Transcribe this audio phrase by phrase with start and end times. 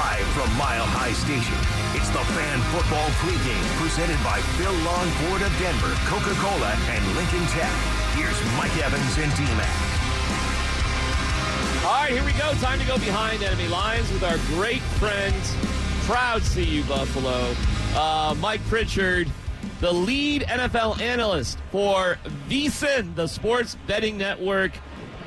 [0.00, 1.60] Live from Mile High Station,
[1.92, 7.44] it's the Fan Football Pregame presented by Phil Long Ford of Denver, Coca-Cola, and Lincoln
[7.52, 7.68] Tech.
[8.16, 9.76] Here's Mike Evans and D-Mac.
[11.84, 12.48] All right, here we go.
[12.64, 15.54] Time to go behind enemy lines with our great friends,
[16.08, 17.52] proud CU Buffalo,
[17.92, 19.28] uh, Mike Pritchard,
[19.80, 22.16] the lead NFL analyst for
[22.48, 24.72] VSiN, the sports betting network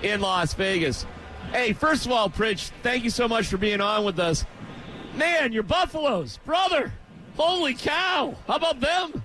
[0.02, 1.06] in Las Vegas.
[1.52, 4.44] Hey, first of all, Pritch, thank you so much for being on with us.
[5.16, 6.92] Man, your Buffaloes, brother.
[7.38, 8.36] Holy cow.
[8.48, 9.24] How about them?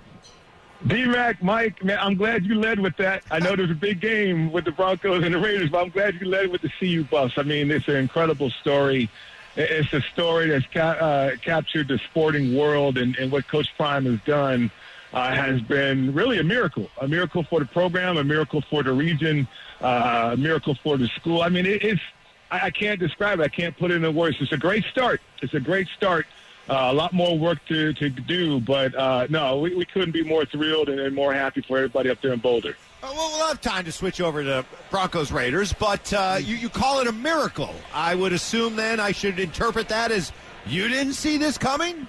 [0.86, 3.24] D-Mac, Mike, man, I'm glad you led with that.
[3.30, 6.14] I know there's a big game with the Broncos and the Raiders, but I'm glad
[6.20, 7.34] you led with the CU Buffs.
[7.36, 9.10] I mean, it's an incredible story.
[9.56, 14.04] It's a story that's ca- uh, captured the sporting world, and, and what Coach Prime
[14.04, 14.70] has done
[15.12, 16.88] uh, has been really a miracle.
[17.00, 19.48] A miracle for the program, a miracle for the region,
[19.80, 21.42] uh, a miracle for the school.
[21.42, 22.02] I mean, it, it's
[22.50, 23.44] I, I can't describe it.
[23.44, 24.36] I can't put it into words.
[24.40, 25.20] It's a great start.
[25.42, 26.26] It's a great start.
[26.68, 30.22] Uh, a lot more work to, to do, but uh, no, we, we couldn't be
[30.22, 32.76] more thrilled and, and more happy for everybody up there in Boulder.
[33.02, 36.68] Uh, well, we'll have time to switch over to Broncos Raiders, but uh, you, you
[36.68, 37.74] call it a miracle.
[37.94, 40.30] I would assume then I should interpret that as
[40.66, 42.06] you didn't see this coming?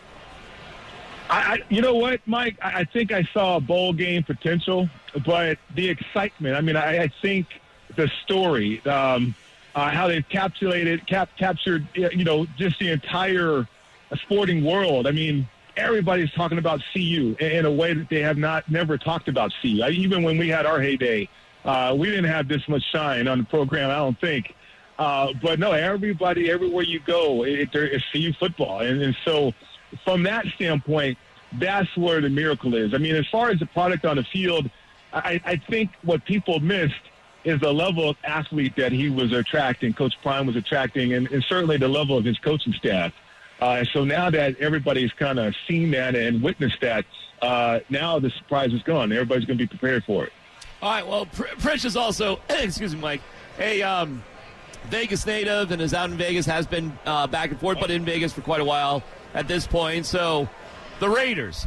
[1.30, 2.58] I, I, you know what, Mike?
[2.62, 4.90] I, I think I saw a bowl game potential,
[5.26, 6.56] but the excitement.
[6.56, 7.48] I mean, I, I think
[7.96, 9.36] the story, um,
[9.76, 13.68] uh, how they've capsulated, cap, captured, you know, just the entire
[14.16, 15.08] sporting world.
[15.08, 19.28] I mean, everybody's talking about CU in a way that they have not never talked
[19.28, 19.82] about CU.
[19.84, 21.30] I, even when we had our heyday,
[21.66, 23.90] uh, we didn't have this much shine on the program.
[23.90, 24.56] I don't think.
[24.98, 29.54] Uh, but no, everybody, everywhere you go, it, there is CU football, and, and so
[30.04, 31.18] from that standpoint,
[31.54, 32.94] that's where the miracle is.
[32.94, 34.70] I mean, as far as the product on the field,
[35.14, 36.94] I, I think what people missed
[37.44, 41.44] is the level of athlete that he was attracting, Coach Prime was attracting, and, and
[41.44, 43.14] certainly the level of his coaching staff.
[43.62, 47.06] Uh, so now that everybody's kind of seen that and witnessed that,
[47.42, 49.12] uh, now the surprise is gone.
[49.12, 50.34] Everybody's going to be prepared for it.
[50.82, 51.06] All right.
[51.06, 53.22] Well, Pr- is also, excuse me, Mike,
[53.60, 54.24] a um,
[54.90, 58.06] Vegas native and is out in Vegas, has been uh, back and forth, but in
[58.06, 59.04] Vegas for quite a while
[59.34, 60.06] at this point.
[60.06, 60.48] So,
[61.00, 61.66] the Raiders.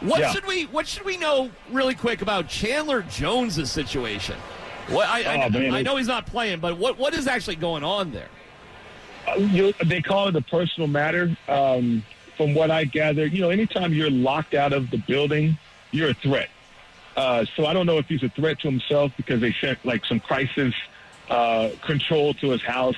[0.00, 0.32] What Yeah.
[0.32, 4.36] should we What should we know really quick about Chandler Jones' situation?
[4.88, 7.56] What I, I, Oh, man, I know he's not playing, but what what is actually
[7.56, 8.28] going on there?
[9.28, 11.36] Uh, you, they call it a personal matter.
[11.48, 12.04] Um,
[12.36, 15.56] from what I gather, you know, anytime you're locked out of the building,
[15.90, 16.48] you're a threat.
[17.16, 20.04] Uh, so I don't know if he's a threat to himself because they sent like
[20.06, 20.74] some crisis
[21.28, 22.96] uh, control to his house,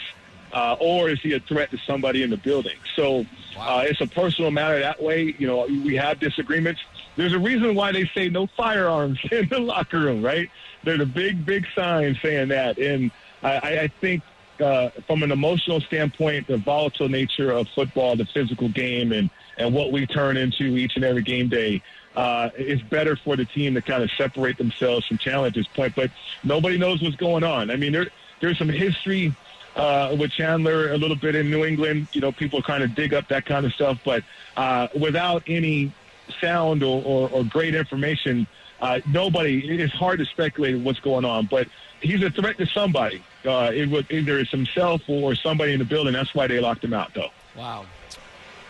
[0.53, 2.77] uh, or is he a threat to somebody in the building?
[2.95, 3.27] So
[3.59, 5.35] uh, it's a personal matter that way.
[5.39, 6.81] You know, we have disagreements.
[7.17, 10.49] There's a reason why they say no firearms in the locker room, right?
[10.85, 13.11] There's a big, big sign saying that, and
[13.43, 14.23] I, I- think
[14.61, 19.29] uh, from an emotional standpoint, the volatile nature of football, the physical game, and
[19.59, 21.81] and what we turn into each and every game day.
[22.17, 25.93] Uh, it's better for the team to kind of separate themselves from challenge this point,
[25.97, 26.11] but
[26.45, 27.71] nobody knows what's going on.
[27.71, 28.07] I mean, there,
[28.41, 29.35] there's some history
[29.75, 32.07] uh, with Chandler a little bit in New England.
[32.13, 34.23] You know, people kind of dig up that kind of stuff, but
[34.57, 35.93] uh, without any
[36.41, 38.47] sound or, or, or great information,
[38.85, 39.81] uh, nobody.
[39.81, 41.67] It's hard to speculate what's going on, but
[42.01, 43.23] he's a threat to somebody.
[43.45, 46.13] Uh, it would either it's himself or somebody in the building.
[46.13, 47.31] That's why they locked him out, though.
[47.57, 47.87] Wow.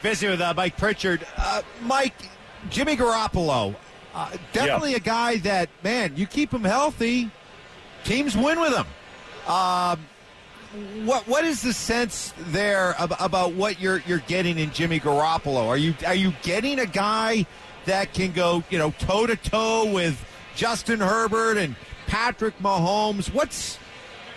[0.02, 1.26] Visiting with uh, Mike Pritchard.
[1.36, 2.14] Uh, Mike,
[2.70, 3.74] Jimmy Garoppolo,
[4.14, 7.30] uh, definitely a guy that, man, you keep him healthy,
[8.04, 8.86] teams win with him.
[9.52, 10.06] Um,
[11.04, 15.66] what what is the sense there ab- about what you're you're getting in Jimmy Garoppolo?
[15.66, 17.46] Are you are you getting a guy
[17.86, 20.22] that can go you know toe to toe with
[20.56, 21.76] Justin Herbert and
[22.06, 23.32] Patrick Mahomes?
[23.32, 23.76] What's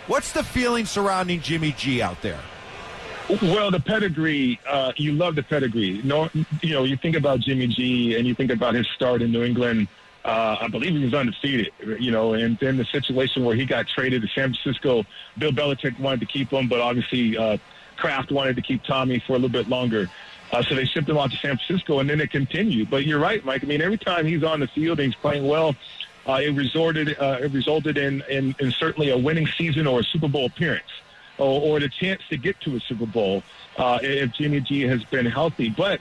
[0.06, 2.40] what's the feeling surrounding Jimmy G out there?
[3.42, 6.00] Well, the pedigree, uh, you love the pedigree.
[6.02, 6.30] No,
[6.62, 9.42] you know, you think about Jimmy G and you think about his start in New
[9.42, 9.86] England.
[10.24, 13.86] Uh, I believe he was undefeated, you know, and then the situation where he got
[13.88, 15.04] traded to San Francisco,
[15.38, 17.56] Bill Belichick wanted to keep him, but obviously uh,
[17.96, 20.10] Kraft wanted to keep Tommy for a little bit longer.
[20.52, 22.90] Uh, so they shipped him out to San Francisco, and then it continued.
[22.90, 23.62] But you're right, Mike.
[23.62, 25.76] I mean, every time he's on the field and he's playing well,
[26.26, 30.04] uh, it resorted, uh, it resulted in, in, in certainly a winning season or a
[30.04, 30.90] Super Bowl appearance
[31.38, 33.42] or, or the chance to get to a Super Bowl
[33.76, 35.70] uh, if Jimmy G has been healthy.
[35.70, 36.00] But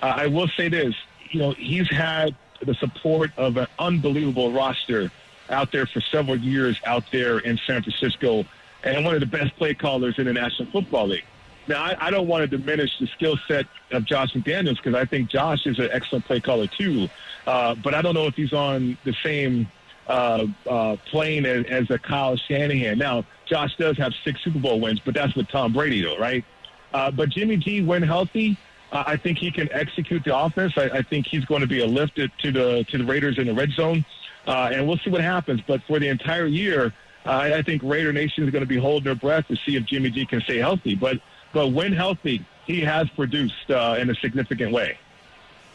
[0.00, 0.94] I will say this,
[1.30, 5.10] you know, he's had the support of an unbelievable roster
[5.50, 8.44] out there for several years out there in San Francisco
[8.84, 11.24] and one of the best play callers in the National Football League.
[11.66, 15.04] Now, I, I don't want to diminish the skill set of Josh McDaniels because I
[15.04, 17.08] think Josh is an excellent play caller too.
[17.46, 19.68] Uh, but I don't know if he's on the same
[20.06, 22.98] uh, uh, plane as, as a Kyle Shanahan.
[22.98, 26.44] Now, Josh does have six Super Bowl wins, but that's with Tom Brady, though, right?
[26.92, 28.56] Uh, but Jimmy G, when healthy,
[28.90, 30.72] I think he can execute the offense.
[30.76, 33.46] I, I think he's going to be a lift to the to the Raiders in
[33.46, 34.04] the red zone,
[34.46, 35.60] uh, and we'll see what happens.
[35.66, 36.92] But for the entire year,
[37.26, 39.84] uh, I think Raider Nation is going to be holding their breath to see if
[39.84, 40.94] Jimmy G can stay healthy.
[40.94, 41.18] But
[41.52, 44.98] but when healthy, he has produced uh, in a significant way.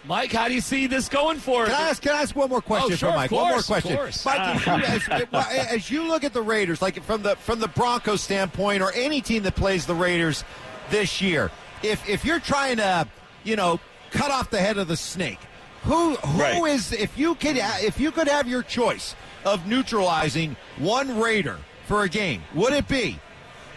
[0.05, 1.65] Mike, how do you see this going for?
[1.65, 2.01] Can I ask?
[2.01, 3.31] Can I ask one more question Oh, sure, for Mike?
[3.31, 4.25] of one more course, of question, course.
[4.25, 4.39] Mike.
[4.67, 8.21] as, you, as, as you look at the Raiders, like from the from the Broncos
[8.21, 10.43] standpoint, or any team that plays the Raiders
[10.89, 11.51] this year,
[11.83, 13.07] if if you're trying to,
[13.43, 13.79] you know,
[14.11, 15.39] cut off the head of the snake,
[15.83, 17.01] who who is Right.
[17.01, 19.15] if you could if you could have your choice
[19.45, 21.57] of neutralizing one Raider
[21.87, 23.19] for a game, would it be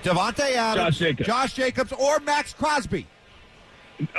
[0.03, 1.27] Davante Adams, Josh Jacobs.
[1.27, 3.07] Josh Jacobs, or Maxx Crosby?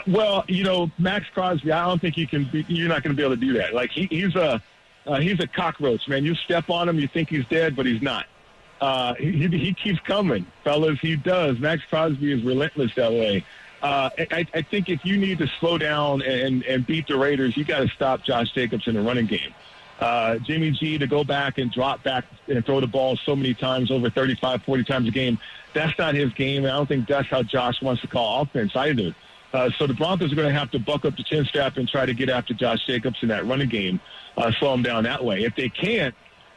[0.08, 2.46] Well, you know, Maxx Crosby, I don't think you can.
[2.46, 3.74] Be, you're not going to be able to do that.
[3.74, 4.62] Like he, he's a
[5.06, 6.26] uh, he's a cockroach, man.
[6.26, 8.26] You step on him, you think he's dead, but he's not.
[8.82, 11.00] Uh, he, he keeps coming, fellas.
[11.00, 11.58] He does.
[11.60, 13.46] Maxx Crosby is relentless that way.
[13.82, 17.56] Uh, I, I think if you need to slow down and, and beat the Raiders,
[17.56, 19.54] you got to stop Josh Jacobs in the running game.
[20.00, 23.54] Uh, Jimmy G to go back and drop back and throw the ball so many
[23.54, 25.40] times, over 35, 40 times a game,
[25.74, 26.66] that's not his game.
[26.66, 29.16] And I don't think that's how Josh wants to call offense either.
[29.54, 31.88] Uh, so the Broncos are going to have to buck up the chin strap and
[31.88, 34.00] try to get after Josh Jacobs in that running game,
[34.36, 35.44] uh, slow him down that way.
[35.44, 36.14] If they can't,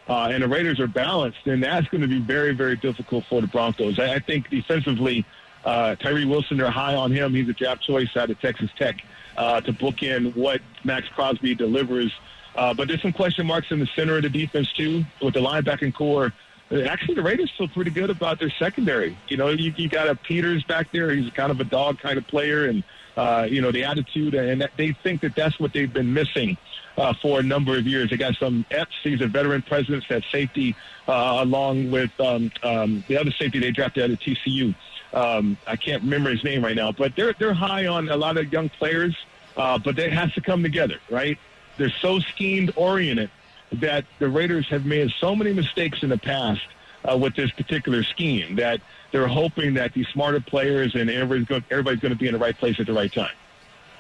[0.09, 3.41] uh, and the Raiders are balanced, then that's going to be very, very difficult for
[3.41, 3.99] the Broncos.
[3.99, 5.25] I, I think defensively,
[5.65, 7.35] uh, Tyree Wilson, they're high on him.
[7.35, 9.03] He's a draft choice out of Texas Tech
[9.37, 12.13] uh, to book in what Maxx Crosby delivers.
[12.57, 15.41] Uh, but there's some question marks in the center of the defense, too, with the
[15.41, 16.33] linebacking core.
[16.71, 19.17] Actually, the Raiders feel pretty good about their secondary.
[19.29, 21.11] You know, you, you got a Peters back there.
[21.11, 22.85] He's kind of a dog kind of player, and
[23.17, 26.57] uh, you know the attitude, and they think that that's what they've been missing
[26.97, 28.11] uh, for a number of years.
[28.11, 28.95] They got some Epps.
[29.03, 30.77] He's a veteran presence at safety,
[31.09, 34.75] uh, along with um, um, the other safety they drafted out of TCU.
[35.13, 38.37] Um, I can't remember his name right now, but they're they're high on a lot
[38.37, 39.17] of young players,
[39.57, 41.39] uh, but it has to come together, right?
[41.79, 43.31] They're so schemed oriented
[43.73, 46.63] that the Raiders have made so many mistakes in the past
[47.05, 48.81] uh, with this particular scheme that
[49.13, 52.39] they're hoping that these smarter players and everybody's going, everybody's going to be in the
[52.39, 53.35] right place at the right time.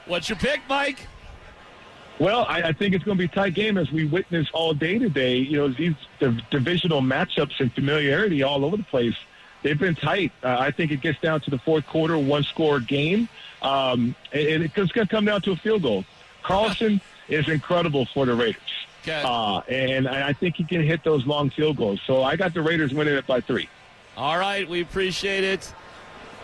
[0.06, 1.06] What's your pick, Mike?
[2.18, 4.74] Well, I, I think it's going to be a tight game as we witness all
[4.74, 5.36] day today.
[5.36, 9.14] You know, these div- divisional matchups and familiarity all over the place.
[9.62, 10.32] They've been tight.
[10.42, 13.28] Uh, I think it gets down to the fourth quarter, one score game.
[13.62, 16.04] Um, and it's going to come down to a field goal.
[16.42, 18.62] Carlson is incredible for the Raiders.
[19.02, 19.22] Okay.
[19.24, 22.00] Uh, and I think he can hit those long field goals.
[22.06, 23.68] So I got the Raiders winning it by three.
[24.16, 25.72] All right, we appreciate it.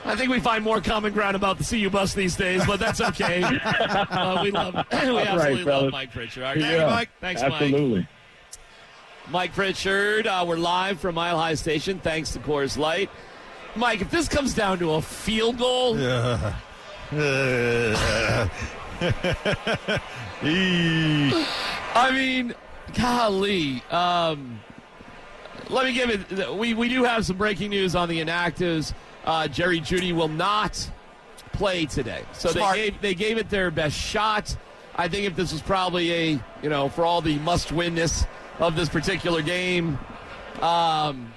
[0.05, 3.01] I think we find more common ground about the CU bus these days, but that's
[3.01, 3.43] okay.
[3.65, 5.91] uh, we love, we absolutely love.
[5.91, 6.45] Mike Pritchard.
[6.45, 7.09] All right, Yeah, Mike.
[7.21, 7.53] Thanks, Mike.
[7.53, 8.07] absolutely.
[9.31, 10.27] Mike Pritchard.
[10.27, 13.11] Uh, we're live from Mile High Station, thanks to Coors Light.
[13.75, 15.97] Mike, if this comes down to a field goal,
[21.95, 22.55] I mean,
[22.95, 23.83] golly.
[23.91, 24.61] Um,
[25.69, 26.55] let me give it.
[26.55, 28.95] We we do have some breaking news on the inactives.
[29.25, 30.89] Uh, Jerry Jeudy will not
[31.53, 32.77] play today, so Smart.
[32.77, 34.57] they gave they gave it their best shot.
[34.95, 38.25] I think if this was probably a you know for all the must winness
[38.59, 39.99] of this particular game,
[40.63, 41.33] um,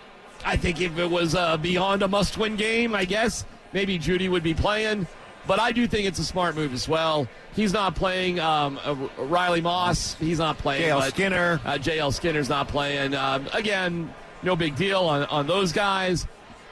[0.46, 4.30] I think if it was uh, beyond a must win game, I guess maybe Jeudy
[4.30, 5.08] would be playing.
[5.48, 7.28] But I do think it's a smart move as well.
[7.56, 8.40] He's not playing.
[8.40, 10.84] Um, uh, Riley Moss, he's not playing.
[10.84, 11.02] J.L.
[11.04, 11.60] Skinner.
[11.66, 12.12] uh, J.L.
[12.12, 13.16] Skinner's not playing.
[13.16, 14.14] Um, again,
[14.44, 16.28] no big deal on, on those guys.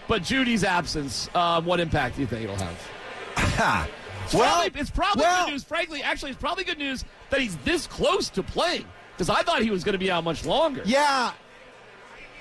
[0.08, 3.90] But Jeudy's absence, um, what impact do you think it'll have?
[4.26, 5.64] It's well, probably, it's probably well- good news.
[5.64, 8.86] Frankly, actually, it's probably good news that he's this close to playing
[9.18, 10.84] because I thought he was going to be out much longer.
[10.86, 11.32] Yeah.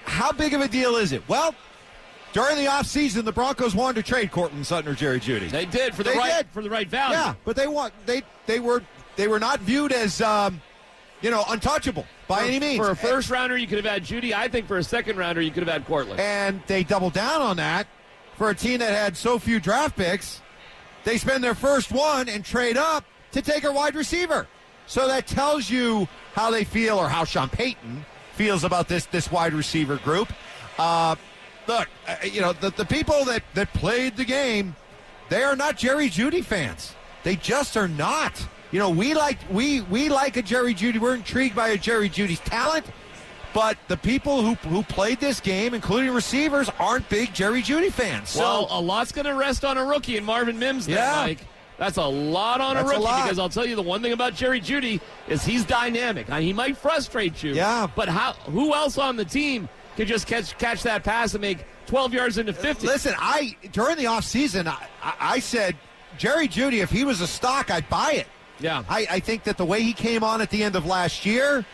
[0.04, 1.26] How big of a deal is it?
[1.28, 1.54] Well,
[2.32, 5.50] during the offseason, the Broncos wanted to trade Courtland Sutton or Jerry Jeudy.
[5.50, 6.46] They did for the They right did.
[6.52, 7.16] for the right value.
[7.16, 8.82] yeah, but they want they they were
[9.16, 10.60] they were not viewed as um,
[11.22, 12.76] you know untouchable by For- any means.
[12.84, 14.32] For a first rounder, you could have had Jeudy.
[14.32, 16.20] I think for a second rounder, you could have had Courtland.
[16.20, 17.86] and they doubled down on that
[18.36, 20.42] for a team that had so few draft picks.
[21.04, 24.46] They spend their first one and trade up to take a wide receiver.
[24.86, 29.30] So that tells you how they feel or how Sean Payton feels about this this
[29.30, 30.32] wide receiver group.
[30.78, 31.16] Uh,
[31.66, 34.76] look, uh, you know the, the people that that played the game,
[35.28, 36.94] they are not Jerry Jeudy fans.
[37.24, 38.46] They just are not.
[38.70, 40.98] You know, we like we we like a Jerry Jeudy.
[40.98, 42.86] We're intrigued by a Jerry Jeudy's talent.
[43.54, 48.30] But the people who who played this game, including receivers, aren't big Jerry Jeudy fans.
[48.30, 50.86] So well, a lot's going to rest on a rookie and Marvin Mims.
[50.86, 51.14] Yeah.
[51.16, 51.38] Mike.
[51.78, 53.22] That's a lot on That's a a rookie lot.
[53.24, 56.28] because I'll tell you the one thing about Jerry Jeudy is he's dynamic.
[56.28, 57.52] Now, he might frustrate you.
[57.52, 57.86] Yeah.
[57.94, 58.32] But how?
[58.50, 62.38] Who else on the team could just catch catch that pass and make 12 yards
[62.38, 62.86] into 50.
[62.86, 65.76] Listen, I during the offseason, I, I, I said
[66.18, 68.26] Jerry Jeudy, if he was a stock, I'd buy it.
[68.58, 68.82] Yeah.
[68.88, 71.64] I, I think that the way he came on at the end of last year,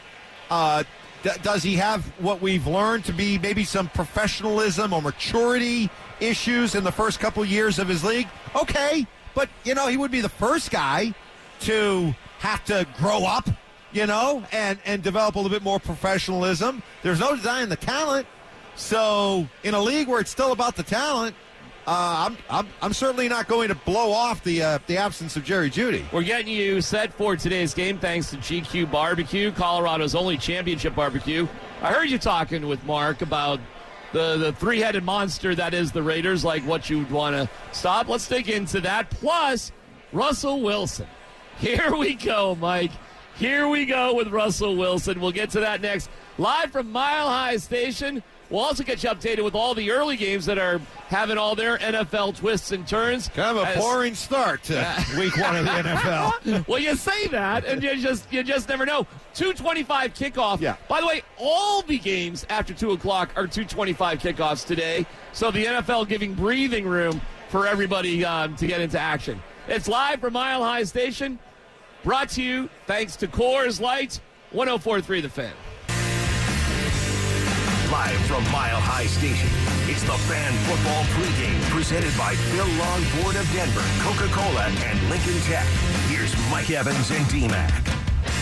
[0.50, 0.82] uh,
[1.23, 6.75] d- does he have what we've learned to be maybe some professionalism or maturity issues
[6.75, 8.26] in the first couple years of his league?
[8.56, 11.15] Okay, but you know he would be the first guy
[11.61, 13.49] to have to grow up,
[13.93, 16.83] you know, and and develop a little bit more professionalism.
[17.03, 18.27] There's no denying the talent.
[18.75, 21.37] So in a league where it's still about the talent,
[21.87, 25.45] uh, I'm, I'm I'm certainly not going to blow off the uh, the absence of
[25.45, 26.05] Jerry Jeudy.
[26.12, 31.47] We're getting you set for today's game thanks to GQue Barbecue, Colorado's only championship barbecue.
[31.81, 33.61] I heard you talking with Mark about
[34.12, 38.09] the, the three headed monster that is the Raiders, like what you'd want to stop.
[38.09, 39.11] Let's dig into that.
[39.11, 39.73] Plus,
[40.12, 41.07] Russell Wilson.
[41.59, 42.92] Here we go, Mike.
[43.37, 45.21] Here we go with Russell Wilson.
[45.21, 46.11] We'll get to that next.
[46.38, 48.23] Live from Mile High Station.
[48.52, 50.78] We'll also get you updated with all the early games that are
[51.09, 53.28] having all their NFL twists and turns.
[53.28, 54.75] Kind of a As- boring start to
[55.18, 56.66] week one of the NFL.
[56.68, 59.06] well, you say that, and you just you just never know.
[59.32, 60.61] Two twenty-five kickoff.
[60.61, 60.76] Yeah.
[60.87, 65.06] By the way, all the games after two o'clock are two twenty-five kickoffs today.
[65.32, 69.42] So the NFL giving breathing room for everybody um, to get into action.
[69.66, 71.38] It's live from Mile High Station,
[72.04, 74.21] brought to you thanks to Coors Light,
[74.52, 75.52] 104.3 The Fan.
[77.92, 79.50] Live from Mile High Station,
[79.84, 85.38] it's the Fan Football Pregame presented by Phil Long Ford of Denver, Coca-Cola, and Lincoln
[85.42, 85.66] Tech.
[86.08, 87.91] Here's Mike Evans and D-Mac.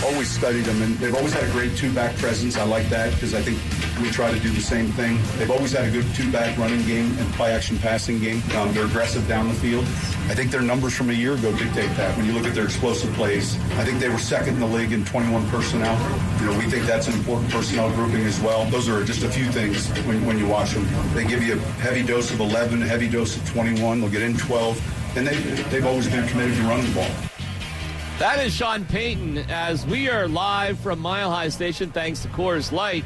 [0.04, 2.56] Always studied them, and they've always had a great two-back presence.
[2.56, 3.58] I like that because I think
[4.02, 5.18] we try to do the same thing.
[5.38, 8.42] They've always had a good two-back running game and play-action passing game.
[8.56, 9.84] Um, they're aggressive down the field.
[10.28, 12.16] I think their numbers from a year ago dictate that.
[12.16, 14.92] When you look at their explosive plays, I think they were second in the league
[14.92, 15.96] in 21 personnel.
[16.40, 18.64] You know, we think that's an important personnel grouping as well.
[18.66, 20.86] Those are just a few things when, when you watch them.
[21.14, 24.00] They give you a heavy dose of 11, a heavy dose of 21.
[24.00, 27.29] They'll get in 12, and they, they've always been committed to running the ball.
[28.20, 32.70] That is Sean Payton as we are live from Mile High Station thanks to Coors
[32.70, 33.02] Light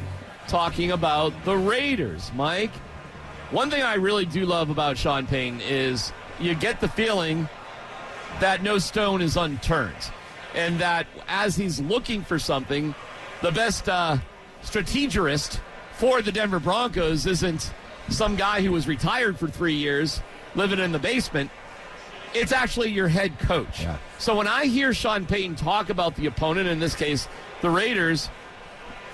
[0.49, 2.33] talking about the Raiders.
[2.35, 2.73] Mike,
[3.53, 7.49] one thing I really do love about Sean Payton is you get the feeling
[8.41, 9.95] that no stone is unturned
[10.53, 12.93] and that as he's looking for something,
[13.41, 14.17] the best uh,
[14.63, 15.61] strategist
[15.93, 17.73] for the Denver Broncos isn't
[18.09, 20.21] some guy who was retired for three years
[20.57, 21.53] living in the basement
[22.35, 23.83] it's actually your head coach.
[23.83, 23.97] Yeah.
[24.19, 27.29] So when I hear Sean Payton talk about the opponent, in this case,
[27.63, 28.29] the Raiders,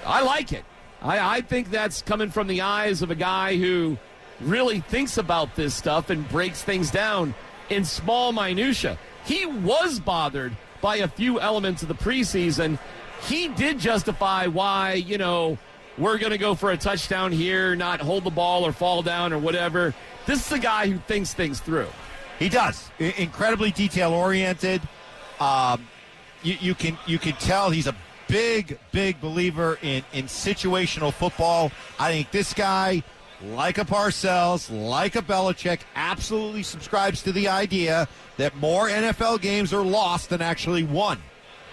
[0.07, 0.65] I like it.
[1.03, 3.99] I, I think that's coming from the eyes of a guy who
[4.41, 7.35] really thinks about this stuff and breaks things down
[7.69, 8.99] in small minutia.
[9.25, 12.79] He was bothered by a few elements of the preseason.
[13.29, 15.59] He did justify why, you know,
[15.99, 19.33] we're going to go for a touchdown here, not hold the ball or fall down
[19.33, 19.95] or whatever.
[20.25, 21.89] This is a guy who thinks things through.
[22.41, 22.91] He does.
[22.99, 24.83] I- incredibly detail oriented.
[25.39, 25.87] Um,
[26.43, 27.95] you, you can you can tell he's a
[28.27, 31.71] big big believer in in situational football.
[31.99, 33.03] I think this guy,
[33.45, 39.75] like a Parcells, like a Belichick, absolutely subscribes to the idea that more NFL games
[39.75, 41.19] are lost than actually won.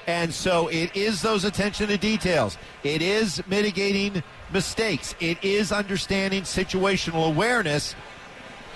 [0.06, 2.58] And so it is those attention to details.
[2.84, 5.16] It is mitigating mistakes.
[5.20, 7.94] It is understanding situational awareness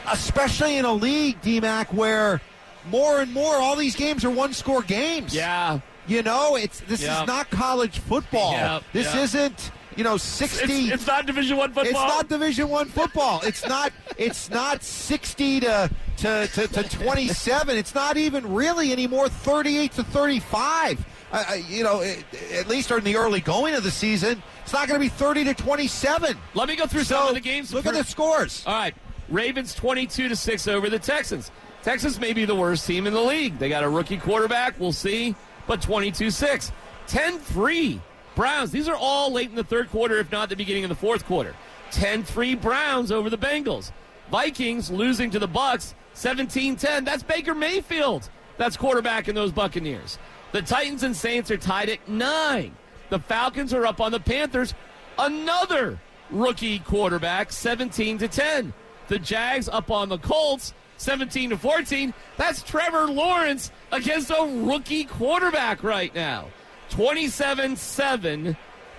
[0.08, 2.42] especially in a league, DMAC, where
[2.90, 5.34] more and more all these games are one score games.
[5.36, 5.80] Yeah.
[6.08, 7.22] You know, it's this Yep.
[7.22, 8.54] is not college football.
[8.54, 9.24] Yep, This yep.
[9.24, 11.86] isn't, you know, sixty it's not Division One football.
[11.86, 13.42] it's not Division One football.
[13.44, 13.94] It's not.
[14.18, 17.78] It's not sixty to to, to, to twenty seven.
[17.78, 19.30] It's not even really anymore.
[19.30, 21.06] Thirty eight to thirty five.
[21.32, 24.88] Uh, you know, it, at least in the early going of the season, it's not
[24.90, 26.36] going to be thirty to twenty seven.
[26.56, 27.74] Let me go through some of the games.
[27.74, 28.64] Look at the scores.
[28.66, 28.94] All right,
[29.32, 31.52] Ravens twenty-two to six over the Texans.
[31.84, 33.58] Texans may be the worst team in the league.
[33.58, 34.80] They got a rookie quarterback.
[34.80, 35.36] We'll see,
[35.66, 36.72] but 22-6.
[37.08, 38.00] 10-3
[38.36, 38.70] Browns.
[38.70, 41.26] These are all late in the third quarter, if not the beginning of the fourth
[41.26, 41.56] quarter.
[41.92, 43.92] 10-3 Browns over the Bengals.
[44.30, 47.04] Vikings losing to the Bucks 17-10.
[47.04, 48.30] That's Baker Mayfield.
[48.58, 50.20] That's quarterback in those Buccaneers.
[50.52, 52.76] The Titans and Saints are tied at nine.
[53.10, 54.76] The Falcons are up on the Panthers.
[55.18, 58.74] Another rookie quarterback, 17 to 10.
[59.12, 62.14] The Jags up on the Colts, 17 to 14.
[62.38, 66.48] That's Trevor Lawrence against a rookie quarterback right now.
[66.92, 68.56] 27 7.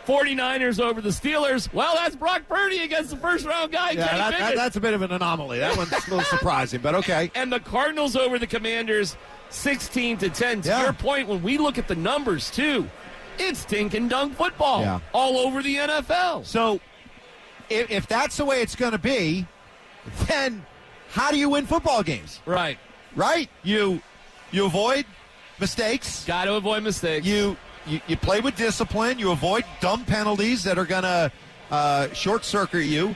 [0.07, 1.73] 49ers over the Steelers.
[1.73, 4.93] Well, that's Brock Purdy against the first round guy, Yeah, that, that, that's a bit
[4.93, 5.61] of an anomaly.
[5.61, 7.31] That one's a little surprising, but okay.
[7.35, 9.17] and the Cardinals over the Commanders
[9.49, 10.61] 16 to 10.
[10.63, 10.83] To Yeah.
[10.83, 12.87] your point, when we look at the numbers too,
[13.39, 15.01] it's dink and dunk football Yeah.
[15.15, 16.45] all over the NFL.
[16.45, 16.81] So
[17.71, 19.47] if, if that's the way it's going to be,
[20.27, 20.65] then
[21.11, 22.41] how do you win football games?
[22.47, 22.79] Right.
[23.15, 23.51] Right?
[23.63, 24.01] You
[24.51, 25.07] you avoid
[25.61, 26.25] mistakes.
[26.25, 27.27] Got to avoid mistakes.
[27.27, 27.57] You,
[27.87, 29.19] you you play with discipline.
[29.19, 31.33] You avoid dumb penalties that are going to
[31.71, 33.15] uh, short circuit you.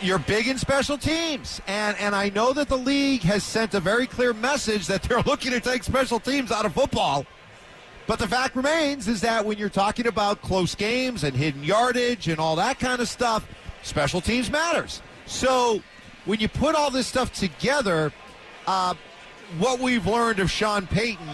[0.00, 3.80] You're big in special teams, and and I know that the league has sent a
[3.80, 7.26] very clear message that they're looking to take special teams out of football.
[8.06, 12.28] But the fact remains is that when you're talking about close games and hidden yardage
[12.28, 13.46] and all that kind of stuff,
[13.82, 15.00] special teams matters.
[15.26, 15.80] So
[16.30, 18.12] when you put all this stuff together,
[18.68, 18.94] uh,
[19.58, 21.26] what we've learned of Sean Payton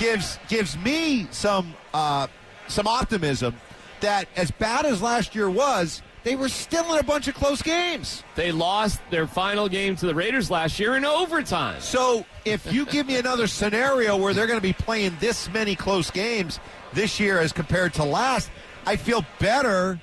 [0.00, 2.26] gives gives me some uh,
[2.66, 3.54] some optimism
[4.00, 7.62] that as bad as last year was, they were still in a bunch of close
[7.62, 8.24] games.
[8.34, 11.80] They lost their final game to the Raiders last year in overtime.
[11.80, 15.76] So if you give me another scenario where they're going to be playing this many
[15.76, 16.58] close games
[16.92, 18.50] this year as compared to last,
[18.86, 20.00] I feel better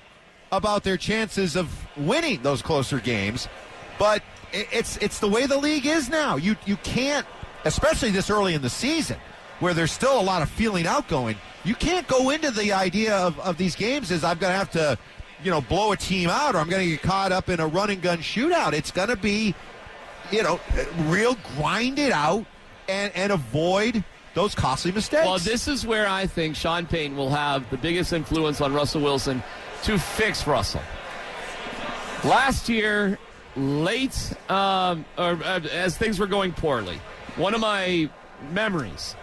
[0.53, 3.49] about their chances of winning those closer games.
[4.03, 6.35] But it's it's the way the league is now.
[6.35, 7.25] You you can't,
[7.63, 9.15] especially this early in the season,
[9.61, 11.37] where there's still a lot of feeling out going.
[11.63, 14.71] You can't go into the idea of, of these games as I'm going to have
[14.71, 14.97] to,
[15.41, 17.67] you know, blow a team out or I'm going to get caught up in a
[17.67, 18.73] run and gun shootout.
[18.73, 19.55] It's going to be,
[20.29, 20.59] you know,
[21.05, 22.45] real grind it out
[22.89, 25.25] and, and avoid those costly mistakes.
[25.25, 29.01] Well, this is where I think Sean Payton will have the biggest influence on Russell
[29.01, 29.41] Wilson
[29.83, 30.81] to fix Russell.
[32.25, 33.17] Last year,
[33.55, 36.99] late, um, or uh, as things were going poorly,
[37.35, 38.09] one of my
[38.51, 39.15] memories,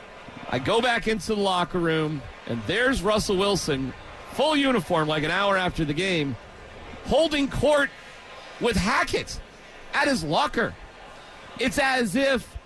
[0.49, 3.93] I go back into the locker room, and there's Russell Wilson,
[4.33, 6.37] full uniform, like an hour after the game,
[7.07, 7.91] holding court
[8.61, 9.41] with Hackett
[9.95, 10.75] at his locker.
[11.59, 12.57] It's as if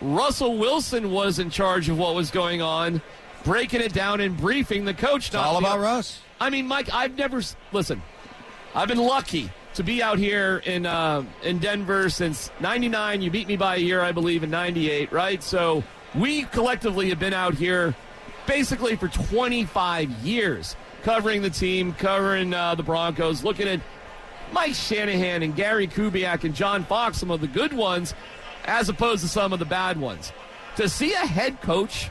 [0.00, 3.02] Russell Wilson was in charge of what was going on,
[3.44, 5.26] breaking it down and briefing the coach.
[5.28, 6.20] It's all about Russ.
[6.40, 8.02] I mean, Mike, I've never listen.
[8.74, 13.22] I've been lucky to be out here in uh, in Denver since '99.
[13.22, 15.42] You beat me by a year, I believe, in '98, right?
[15.42, 15.82] So
[16.14, 17.94] we collectively have been out here
[18.46, 23.80] basically for 25 years, covering the team, covering uh, the Broncos, looking at
[24.52, 28.14] Mike Shanahan and Gary Kubiak and John Fox, some of the good ones,
[28.64, 30.32] as opposed to some of the bad ones.
[30.76, 32.10] To see a head coach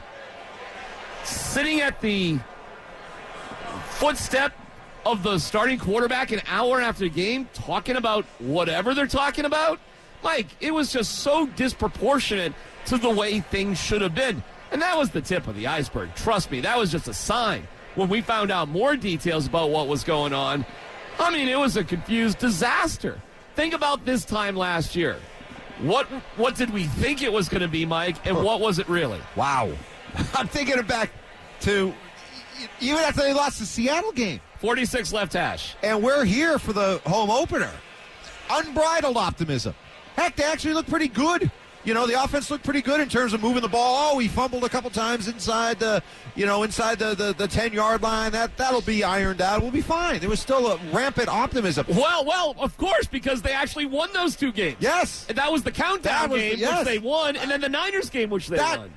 [1.24, 2.38] sitting at the
[3.90, 4.52] footstep
[5.04, 9.80] of the starting quarterback an hour after the game talking about whatever they're talking about,
[10.22, 12.52] Mike, it was just so disproportionate
[12.86, 14.42] to the way things should have been.
[14.70, 16.14] And that was the tip of the iceberg.
[16.14, 17.66] Trust me, that was just a sign.
[17.94, 20.64] When we found out more details about what was going on,
[21.18, 23.20] I mean, it was a confused disaster.
[23.54, 25.18] Think about this time last year.
[25.80, 28.88] What what did we think it was going to be, Mike, and what was it
[28.88, 29.20] really?
[29.36, 29.72] Wow.
[30.34, 31.10] I'm thinking it back
[31.60, 31.92] to
[32.80, 34.40] even after they lost the Seattle game.
[34.62, 35.74] 46 left hash.
[35.82, 37.72] And we're here for the home opener.
[38.48, 39.74] Unbridled optimism.
[40.14, 41.50] Heck, they actually look pretty good.
[41.82, 44.12] You know, the offense looked pretty good in terms of moving the ball.
[44.14, 46.00] Oh, he fumbled a couple times inside the,
[46.36, 48.30] you know, inside the, the, the 10 yard line.
[48.30, 49.62] That, that'll be ironed out.
[49.62, 50.20] We'll be fine.
[50.20, 51.84] There was still a rampant optimism.
[51.88, 54.76] Well, well, of course, because they actually won those two games.
[54.78, 55.26] Yes.
[55.28, 56.78] And that was the countdown was- game, yes.
[56.78, 58.92] which they won, and then the Niners game, which they that, won.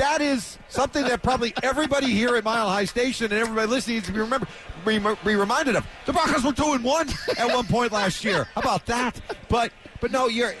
[0.00, 4.06] That is something that probably everybody here at Mile High Station and everybody listening needs
[4.06, 4.46] to be remember
[4.84, 5.86] be, be reminded of.
[6.06, 7.08] The Broncos were two and one
[7.38, 8.44] at one point last year.
[8.54, 9.20] How about that?
[9.48, 10.54] But but no, you're.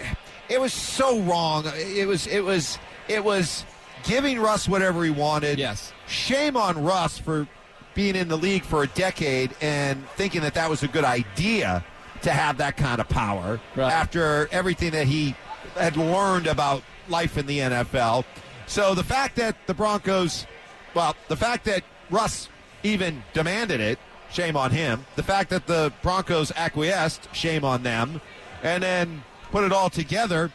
[0.48, 1.64] It was so wrong.
[1.74, 3.64] It was it was it was
[4.04, 5.58] giving Russ whatever he wanted.
[5.58, 5.92] Yes.
[6.06, 7.46] Shame on Russ for
[7.94, 11.84] being in the league for a decade and thinking that that was a good idea
[12.22, 13.90] to have that kind of power Right.
[13.92, 15.34] after everything that he
[15.76, 18.24] had learned about life in the NFL.
[18.70, 20.46] So the fact that the Broncos,
[20.94, 22.48] well, the fact that Russ
[22.84, 23.98] even demanded it,
[24.30, 25.04] shame on him.
[25.16, 28.20] The fact that the Broncos acquiesced, shame on them.
[28.62, 30.52] And then put it all together,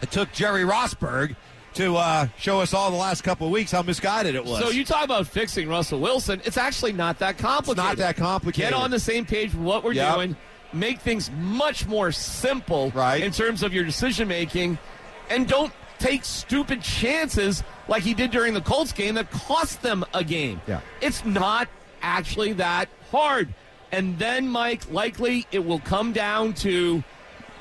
[0.00, 1.34] it took Jerry Rosburg
[1.74, 4.60] to uh, show us all the last couple of weeks how misguided it was.
[4.62, 6.40] So you talk about fixing Russell Wilson.
[6.44, 7.78] It's actually not that complicated.
[7.78, 8.70] it's not that complicated.
[8.70, 10.14] Get on the same page with what we're Yep.
[10.14, 10.36] doing.
[10.72, 13.24] Make things much more simple Right.
[13.24, 14.78] in terms of your decision making,
[15.30, 15.72] and don't
[16.04, 20.60] take stupid chances like he did during the Colts game that cost them a game.
[20.66, 20.80] Yeah.
[21.00, 21.66] It's not
[22.02, 23.54] actually that hard.
[23.90, 27.02] And then, Mike, likely it will come down to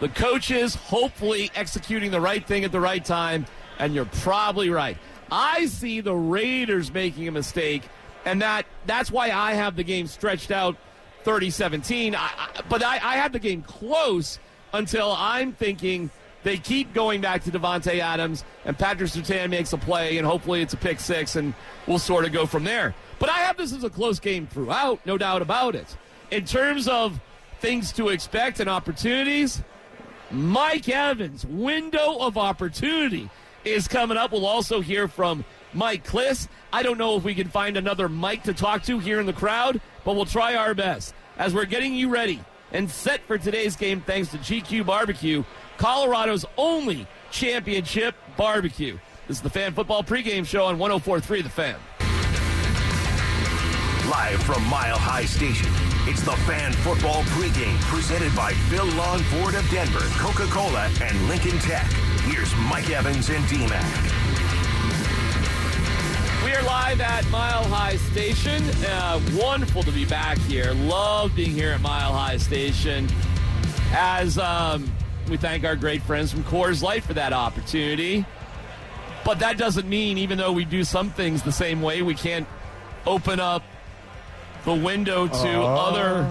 [0.01, 3.45] the coaches hopefully executing the right thing at the right time,
[3.79, 4.97] and you're probably right.
[5.31, 7.83] I see the Raiders making a mistake,
[8.25, 10.75] and that that's why I have the game stretched out
[11.23, 12.13] 30-17.
[12.13, 14.37] I, I, but I, I have the game close
[14.73, 16.09] until I'm thinking
[16.43, 20.61] they keep going back to Davante Adams, and Patrick Surtain makes a play, and hopefully
[20.61, 21.53] it's a pick six, and
[21.87, 22.93] we'll sort of go from there.
[23.19, 25.95] But I have this as a close game throughout, no doubt about it.
[26.31, 27.19] In terms of
[27.63, 29.63] things to expect and opportunities.
[30.31, 33.29] Mike Evans, window of opportunity
[33.63, 34.33] is coming up.
[34.33, 36.49] We'll also hear from Mike Klis.
[36.73, 39.33] I don't know if we can find another Mike to talk to here in the
[39.33, 42.41] crowd, but we'll try our best as we're getting you ready
[42.73, 45.45] and set for today's game thanks to GQue Barbecue,
[45.77, 48.97] Colorado's only championship barbecue.
[49.27, 51.75] This is the Fan Football pregame show on 1043 The Fan.
[54.09, 55.69] Live from Mile High Station,
[56.07, 61.27] it's the Fan Football pregame presented by Phil Long Ford of Denver, Coca Cola, and
[61.27, 61.89] Lincoln Tech.
[62.23, 63.83] Here's Mike Evans and D-Mac.
[66.43, 68.61] We are live at Mile High Station.
[68.85, 70.73] Uh, wonderful to be back here.
[70.73, 73.07] Love being here at Mile High Station.
[73.93, 74.91] As um,
[75.29, 78.25] we thank our great friends from Coors Light for that opportunity.
[79.25, 82.47] But that doesn't mean, even though we do some things the same way, we can't
[83.05, 83.63] open up
[84.65, 85.65] the window to Oh.
[85.75, 86.29] other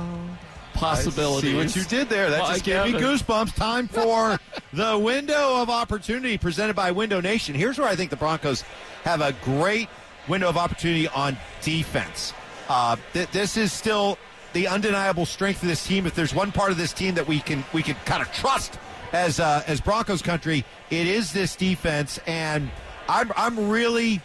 [0.74, 1.50] possibilities.
[1.50, 2.30] See what you did there.
[2.30, 3.54] That Mike just gave me goosebumps.
[3.54, 4.38] Time for
[4.72, 7.54] the window of opportunity presented by Window Nation.
[7.54, 8.62] Here's where I think the Broncos
[9.04, 9.88] have a great
[10.28, 12.32] window of opportunity on defense.
[12.68, 14.18] Uh, th- this is still
[14.52, 16.06] the undeniable strength of this team.
[16.06, 18.78] If there's one part of this team that we can we can kind of trust
[19.12, 22.18] as uh, as Broncos country, it is this defense.
[22.26, 22.70] And
[23.08, 24.20] I'm I'm really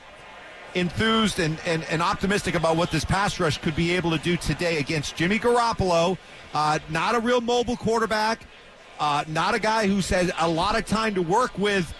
[0.76, 4.38] enthused and, and, and optimistic about what this pass rush could be able to do
[4.38, 6.18] today against Jimmy Garoppolo.
[6.54, 8.42] Uh, not a real mobile quarterback,
[9.00, 11.94] uh, not a guy who's had a lot of time to work with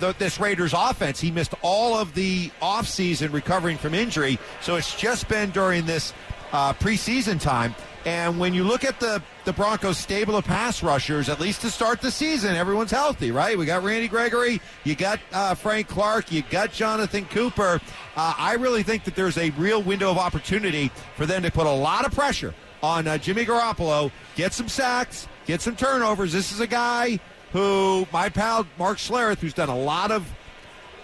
[0.00, 1.20] the, this Raiders offense.
[1.20, 6.12] He missed all of the offseason recovering from injury, so it's just been during this
[6.52, 7.74] uh, preseason time.
[8.04, 11.70] And when you look at the, the Broncos' stable of pass rushers, at least to
[11.70, 13.56] start the season, everyone's healthy, right?
[13.56, 17.80] We got Randy Gregory, you got uh, Frank Clark, you got Jonathan Cooper.
[18.16, 21.66] Uh, I really think that there's a real window of opportunity for them to put
[21.66, 26.32] a lot of pressure on uh, Jimmy Garoppolo, get some sacks, get some turnovers.
[26.32, 27.20] This is a guy
[27.52, 30.28] who, my pal Mark Schlereth, who's done a lot of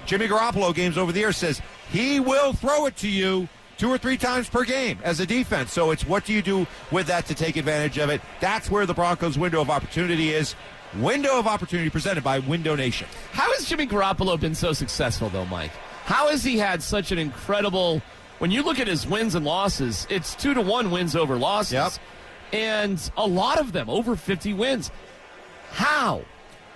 [0.05, 3.97] Jimmy Garoppolo games over the years, says he will throw it to you two or
[3.97, 5.73] three times per game as a defense.
[5.73, 8.21] So it's what do you do with that to take advantage of it?
[8.41, 10.55] That's where the Broncos' window of opportunity is.
[10.97, 13.07] Window of opportunity presented by Window Nation.
[13.33, 15.71] How has Jimmy Garoppolo been so successful, though, Mike?
[16.05, 18.01] How has he had such an incredible?
[18.39, 21.73] When you look at his wins and losses, it's two to one wins over losses,
[21.73, 21.93] Yep.
[22.53, 24.91] and a lot of them over fifty wins.
[25.73, 26.23] How?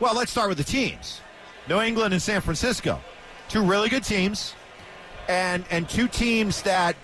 [0.01, 1.21] Well, let's start with the teams.
[1.69, 3.01] New England and San Francisco.
[3.49, 4.55] Two really good teams
[5.33, 6.95] and and two teams that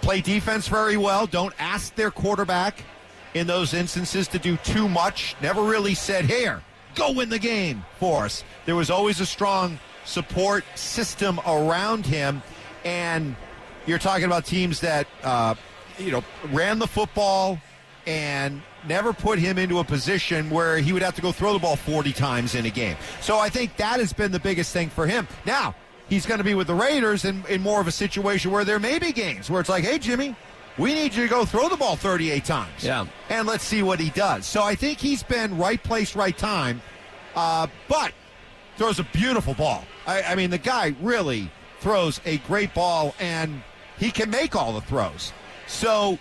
[0.00, 2.84] play defense very well, don't ask their quarterback
[3.32, 5.34] in those instances to do too much.
[5.40, 6.62] Never really said, "Here,
[6.94, 12.42] go win the game for us." There was always a strong support system around him
[12.84, 13.34] and
[13.86, 15.54] you're talking about teams that uh,
[15.98, 17.58] you know ran the football
[18.06, 21.58] and never put him into a position where he would have to go throw the
[21.58, 22.96] ball 40 times in a game.
[23.22, 25.26] So I think that has been the biggest thing for him.
[25.46, 25.74] Now,
[26.08, 28.78] he's going to be with the Raiders in, in more of a situation where there
[28.78, 30.36] may be games where it's like, hey, Jimmy,
[30.78, 32.84] we need you to go throw the ball 38 times.
[32.84, 33.06] Yeah.
[33.28, 34.46] And let's see what he does.
[34.46, 36.82] So I think he's been right place, right time.
[37.34, 38.12] Uh, but
[38.76, 39.84] throws a beautiful ball.
[40.06, 43.62] I, I mean, the guy really throws a great ball, and
[43.98, 45.32] he can make all the throws.
[45.66, 46.18] So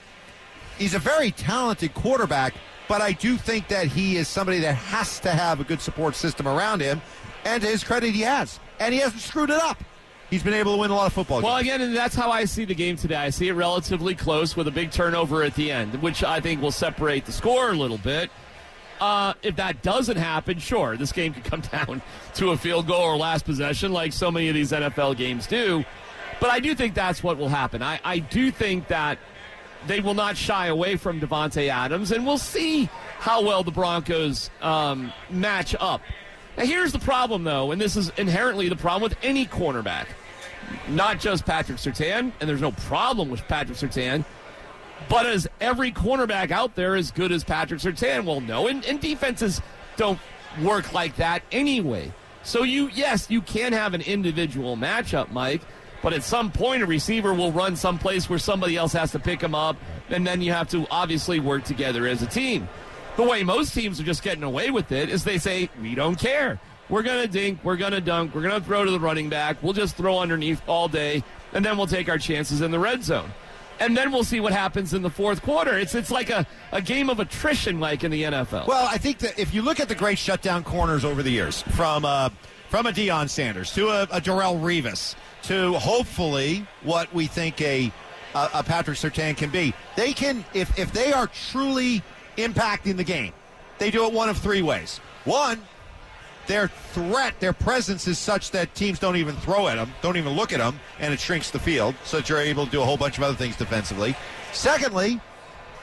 [0.77, 2.53] he's a very talented quarterback,
[2.87, 6.15] but I do think that he is somebody that has to have a good support
[6.15, 7.01] system around him.
[7.45, 8.59] And to his credit, he has.
[8.79, 9.83] And he hasn't screwed it up.
[10.29, 12.45] He's been able to win a lot of football Well, again, and that's how I
[12.45, 13.17] see the game today.
[13.17, 16.59] I see it relatively close with a big turnover at the end, which I think
[16.59, 18.31] will separate the score a little bit.
[18.99, 22.01] Uh, if that doesn't happen, sure, this game could come down
[22.35, 25.85] to a field goal or last possession, like so many of these NFL games do.
[26.39, 27.83] But I do think that's what will happen.
[27.83, 29.19] I, I do think that
[29.87, 32.85] they will not shy away from Davante Adams, and we'll see
[33.19, 36.01] how well the Broncos um, match up.
[36.57, 40.05] Now, here's the problem, though, and this is inherently the problem with any cornerback
[40.87, 44.25] not just Patrick Surtain, and there's no problem with Patrick Surtain,
[45.09, 48.25] but is every cornerback out there as good as Patrick Surtain?
[48.25, 49.61] Well, no, and, and defenses
[49.97, 50.19] don't
[50.61, 52.11] work like that anyway.
[52.43, 55.61] So you, yes, you can have an individual matchup, Mike,
[56.01, 59.41] but at some point a receiver will run someplace where somebody else has to pick
[59.41, 59.77] him up,
[60.09, 62.67] and then you have to obviously work together as a team.
[63.15, 66.15] The way most teams are just getting away with it is they say, we don't
[66.15, 66.59] care.
[66.89, 69.29] We're going to dink, we're going to dunk, we're going to throw to the running
[69.29, 71.23] back, we'll just throw underneath all day,
[71.53, 73.31] and then we'll take our chances in the red zone.
[73.79, 75.77] And then we'll see what happens in the fourth quarter.
[75.77, 78.67] It's it's like a, a game of attrition, like in the NFL.
[78.67, 81.63] Well, I think that if you look at the great shutdown corners over the years,
[81.63, 82.29] from uh,
[82.69, 87.91] from a Deion Sanders to a, a Darrelle Revis to hopefully what we think a
[88.35, 92.03] a, a Patrick Surtain can be, they can if if they are truly
[92.37, 93.33] impacting the game.
[93.79, 94.99] They do it one of three ways.
[95.25, 95.61] One,
[96.47, 100.33] their threat, their presence is such that teams don't even throw at them, don't even
[100.33, 102.85] look at them, and it shrinks the field, so that you're able to do a
[102.85, 104.15] whole bunch of other things defensively.
[104.51, 105.21] Secondly,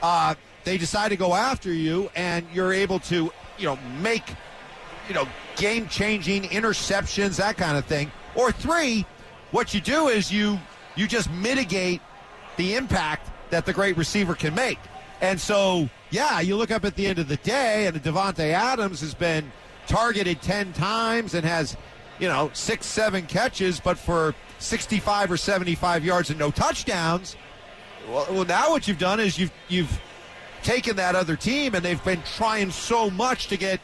[0.03, 0.35] uh,
[0.65, 4.25] they decide to go after you, and you're able to, you know, make,
[5.09, 8.13] you know, game-changing interceptions, that kind of thing.
[8.35, 9.07] Or three,
[9.51, 10.59] what you do is you
[10.97, 12.01] you just mitigate
[12.57, 14.79] the impact that the great receiver can make.
[15.21, 19.01] And so, yeah, you look up at the end of the day, and Davante Adams
[19.01, 19.51] has been
[19.87, 21.77] targeted 10 times and has,
[22.19, 27.37] you know, six, seven catches, but for 65 or 75 yards and no touchdowns.
[28.09, 30.01] Well, well, now what you've done is you've you've
[30.63, 33.81] taken that other team, and they've been trying so much to get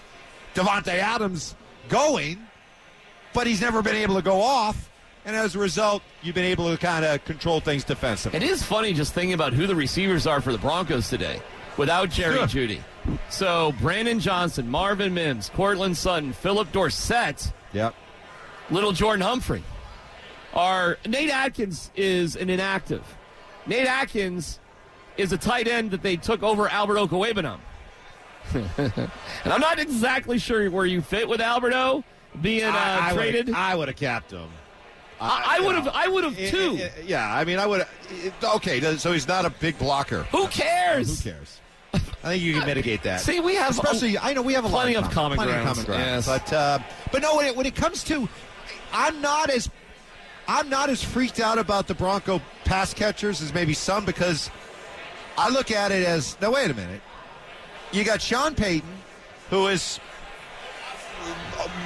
[0.54, 1.54] Davante Adams
[1.88, 2.38] going,
[3.32, 4.90] but he's never been able to go off.
[5.24, 8.36] And as a result, you've been able to kind of control things defensively.
[8.36, 11.40] It is funny just thinking about who the receivers are for the Broncos today
[11.76, 12.46] without Jerry Sure.
[12.46, 12.80] Jeudy.
[13.30, 17.94] So Brandon Johnson, Marvin Mims, Courtland Sutton, Phillip Dorsett, Yep.
[18.70, 19.62] little Jordan Humphrey.
[20.54, 23.02] Are Nate Adkins is an inactive.
[23.66, 24.58] Nate Adkins
[25.16, 27.58] is a tight end that they took over Albert Okwuegbunam.
[28.54, 29.10] and
[29.44, 32.04] I'm not exactly sure where you fit with Alberto
[32.40, 33.50] being uh, I, I traded.
[33.50, 34.48] I would have kept him.
[35.20, 35.88] I, would have.
[35.88, 36.78] I would have too.
[36.78, 37.86] I- yeah, I mean, I would.
[38.42, 40.24] Okay, so he's not a big blocker.
[40.24, 41.22] Who cares?
[41.24, 41.60] Who cares?
[42.26, 43.20] I think you can mitigate that.
[43.20, 44.18] See, we have especially.
[44.18, 46.26] I know we have a plenty lot of common grounds, of common grounds.
[46.26, 46.26] yes.
[46.26, 46.78] But uh,
[47.12, 48.28] but no, when it, when it comes to,
[48.92, 49.70] I'm not as
[50.48, 54.50] I'm not as freaked out about the Bronco pass catchers as maybe some because
[55.38, 56.52] I look at it as now.
[56.52, 57.00] Wait a minute,
[57.92, 58.90] you got Sean Payton,
[59.48, 60.00] who is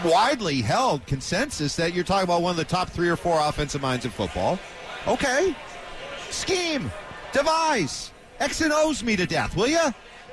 [0.03, 3.83] widely held consensus that you're talking about one of the top three or four offensive
[3.83, 4.59] minds in football.
[5.07, 5.55] Okay,
[6.31, 6.91] scheme,
[7.33, 9.93] devise, X and O's me to death, will you?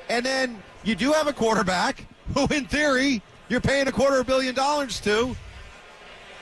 [0.09, 4.21] And then you do have a quarterback who, in theory, you're paying a quarter of
[4.21, 5.35] a billion dollars to.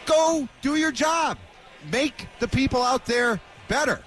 [0.06, 1.38] Go do your job.
[1.91, 4.01] Make the people out there better.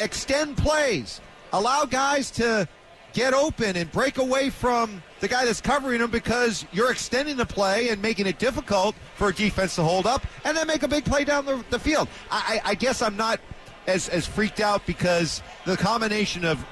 [0.00, 1.20] Extend plays.
[1.52, 2.68] Allow guys to
[3.12, 7.46] get open and break away from the guy that's covering them because you're extending the
[7.46, 10.88] play and making it difficult for a defense to hold up and then make a
[10.88, 12.08] big play down the, the field.
[12.30, 13.40] I, I I guess I'm not
[13.86, 16.64] as, as freaked out because the combination of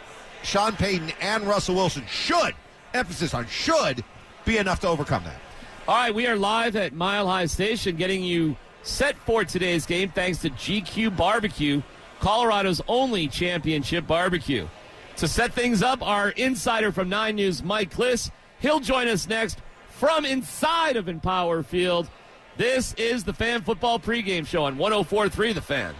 [0.47, 2.55] Sean Payton and Russell Wilson should,
[2.95, 4.05] emphasis on should,
[4.45, 5.41] be enough to overcome that.
[5.89, 10.09] All right, we are live at Mile High Station getting you set for today's game
[10.09, 11.83] thanks to GQue Barbecue,
[12.21, 14.69] Colorado's only championship barbecue.
[15.17, 18.31] To set things up, our insider from 9 News, Mike Klis,
[18.61, 22.09] he'll join us next from inside of Empower Field.
[22.57, 25.93] This is the Fan Football pregame show on 1043 The Fan.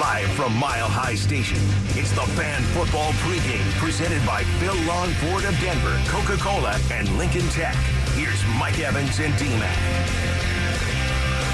[0.00, 1.58] Live from Mile High Station,
[1.88, 7.46] it's the Fan Football Pregame presented by Phil Long Ford of Denver, Coca-Cola, and Lincoln
[7.50, 7.74] Tech.
[8.14, 9.76] Here's Mike Evans and D-Mac.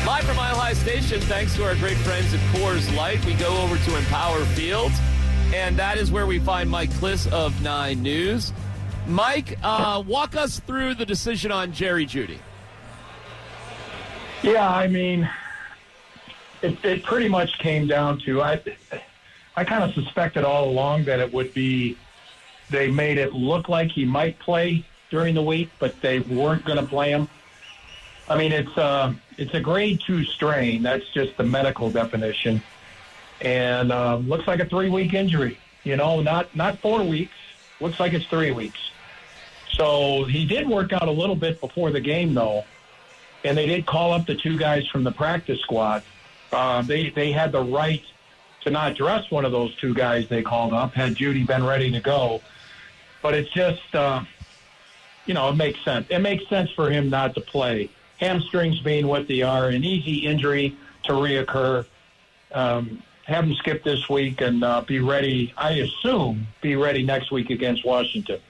[0.07, 3.49] Live from Mile High Station, thanks to our great friends at Coors Light, we go
[3.63, 4.93] over to Empower Field,
[5.53, 8.53] and that is where we find Mike Klis of Nine News.
[9.09, 12.39] Mike, uh, walk us through the decision on Jerry Jeudy.
[14.45, 15.29] Yeah, I mean,
[16.63, 18.61] it, it pretty much came down to I.
[19.59, 21.97] I kind of suspected all along that it would be.
[22.69, 26.79] They made it look like he might play during the week, but they weren't going
[26.79, 27.29] to play him.
[28.29, 30.83] I mean, it's uh, it's a grade two strain.
[30.83, 32.61] That's just the medical definition,
[33.41, 35.59] and uh, looks like a three week injury.
[35.85, 37.35] You know, not not four weeks.
[37.81, 38.79] Looks like it's three weeks.
[39.73, 42.65] So he did work out a little bit before the game, though
[43.47, 46.03] and they did call up the two guys from the practice squad.
[46.53, 48.03] Uh, they they had the right
[48.67, 51.91] to not dress one of those two guys they called up had Jeudy been ready
[51.93, 52.41] to go.
[53.23, 54.25] But it's just, uh,
[55.25, 56.07] you know, it makes sense.
[56.11, 57.91] It makes sense for him not to play.
[58.19, 61.87] Hamstrings being what they are, an easy injury to reoccur.
[62.53, 65.53] Um, have him skip this week and uh, be ready.
[65.57, 68.41] I assume be ready next week against Washington.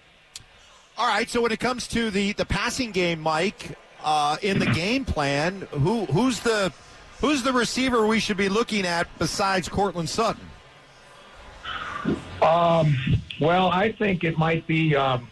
[0.98, 1.28] All right.
[1.28, 5.66] So when it comes to the the passing game, Mike, uh, in the game plan,
[5.72, 6.72] who who's the
[7.20, 10.48] who's the receiver we should be looking at besides Courtland Sutton?
[12.42, 12.96] Um,
[13.40, 15.28] well, I think it might be um,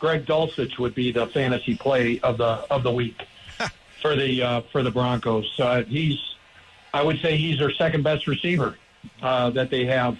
[0.00, 3.26] Greg Dulcich would be the fantasy play of the of the week
[4.02, 5.48] for the uh, for the Broncos.
[5.58, 6.18] Uh, he's,
[6.92, 8.76] I would say, he's their second best receiver
[9.22, 10.18] uh, that they have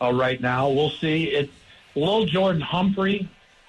[0.00, 0.68] uh, right now.
[0.68, 1.24] We'll see.
[1.24, 1.50] It.
[1.94, 3.28] Lil Jordan Humphrey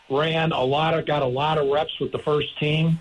[0.10, 3.00] ran a lot of got a lot of reps with the first team.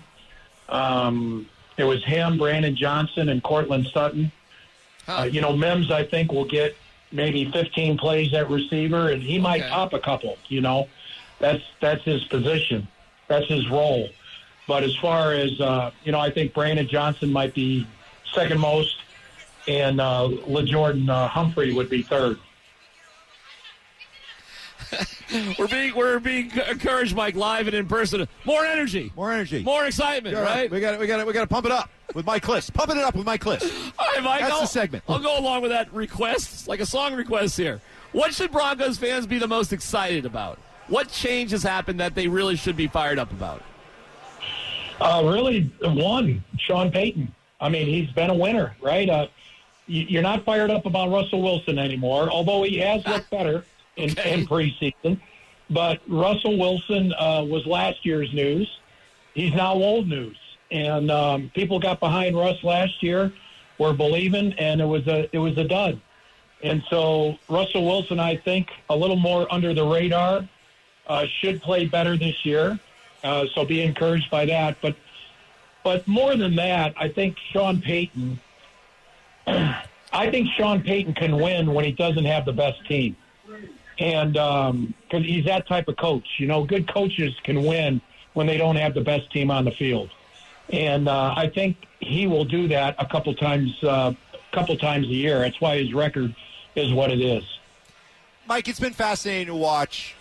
[0.69, 4.31] Um, it was him, Brandon Johnson, and Courtland Sutton.
[5.07, 6.75] Uh, you know, Mims, I think, will get
[7.11, 9.69] maybe 15 plays at receiver, and he might Okay.
[9.69, 10.87] top a couple, you know.
[11.39, 12.87] That's that's his position.
[13.27, 14.09] That's his role.
[14.67, 17.85] But as far as uh, you know, I think Brandon Johnson might be
[18.33, 18.95] second most,
[19.67, 22.37] and uh, LeJordan uh, Humphrey would be third.
[25.57, 28.27] we're being we're being encouraged, Mike, live and in person.
[28.45, 29.63] More energy, More energy.
[29.63, 30.69] more excitement, All right?
[30.69, 32.71] We got we got we got to pump it up with Mike Klis.
[32.73, 33.63] Pumping it up with Mike Klis.
[33.97, 34.41] All right, Mike.
[34.41, 35.03] That's I'll, the segment.
[35.07, 36.53] I'll go along with that request.
[36.53, 37.81] It's like a song request here.
[38.11, 40.59] What should Broncos fans be the most excited about?
[40.87, 43.63] What change has happened that they really should be fired up about?
[44.99, 47.33] Uh, really, one, Sean Payton.
[47.59, 49.09] I mean, he's been a winner, right?
[49.09, 49.27] Uh,
[49.87, 54.33] you're not fired up about Russell Wilson anymore, although he has looked better in, Okay.
[54.33, 55.19] in preseason.
[55.69, 58.69] But Russell Wilson uh, was last year's news.
[59.33, 60.37] He's now old news,
[60.71, 63.31] and um, people got behind Russ last year,
[63.79, 65.99] were believing, and it was a it was a dud.
[66.61, 70.47] And so Russell Wilson, I think, a little more under the radar,
[71.07, 72.79] uh, should play better this year.
[73.23, 74.77] Uh, so be encouraged by that.
[74.81, 74.95] But
[75.83, 78.39] but more than that, I think Sean Payton.
[79.47, 83.15] I think Sean Payton can win when he doesn't have the best team,
[83.99, 86.27] and because he's that type of coach.
[86.37, 88.01] You know, good coaches can win
[88.33, 90.09] when they don't have the best team on the field,
[90.69, 94.13] and uh, I think he will do that a couple times, uh,
[94.51, 95.39] couple times a year.
[95.39, 96.35] That's why his record
[96.75, 97.43] is what it is.
[98.47, 100.15] Mike, it's been fascinating to watch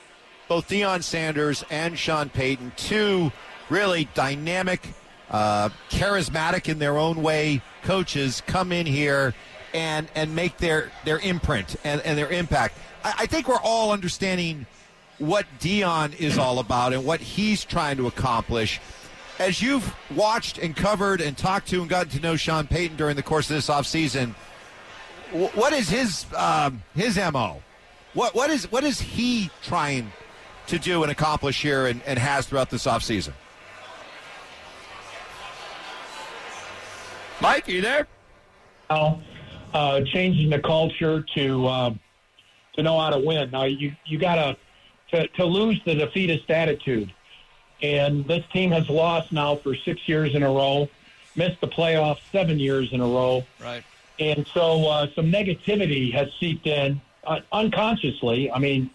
[0.48, 3.32] both Deion Sanders and Sean Payton, two
[3.68, 4.86] really dynamic,
[5.30, 9.34] uh, charismatic in their own way coaches, come in here
[9.74, 12.76] and and make their their imprint and, and their impact.
[13.04, 14.66] I, I think we're all understanding
[15.18, 18.80] what Dion is all about and what he's trying to accomplish.
[19.38, 23.16] As you've watched and covered and talked to and gotten to know Sean Payton during
[23.16, 24.34] the course of this offseason,
[25.32, 27.62] what is his um, his mo?
[28.14, 30.12] What what is what is he trying
[30.66, 33.32] to do and accomplish here and, and has throughout this offseason?
[37.40, 38.06] Mike, are you there?
[38.92, 39.20] now,
[39.74, 41.94] uh, changing the culture to uh,
[42.74, 43.50] to know how to win.
[43.50, 44.56] Now you you gotta
[45.10, 47.12] to, to lose the defeatist attitude,
[47.82, 50.88] and this team has lost now for six years in a row,
[51.36, 53.82] missed the playoffs seven years in a row, Right.
[54.18, 58.50] and so uh, some negativity has seeped in uh, unconsciously.
[58.50, 58.90] I mean,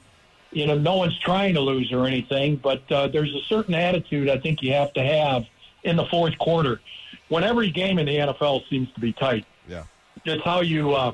[0.52, 4.30] you know, no one's trying to lose or anything, but uh, there's a certain attitude
[4.30, 5.46] I think you have to have
[5.84, 6.82] in the fourth quarter.
[7.30, 9.84] When every game in the NFL seems to be tight, Yeah.
[10.26, 11.14] it's how you uh,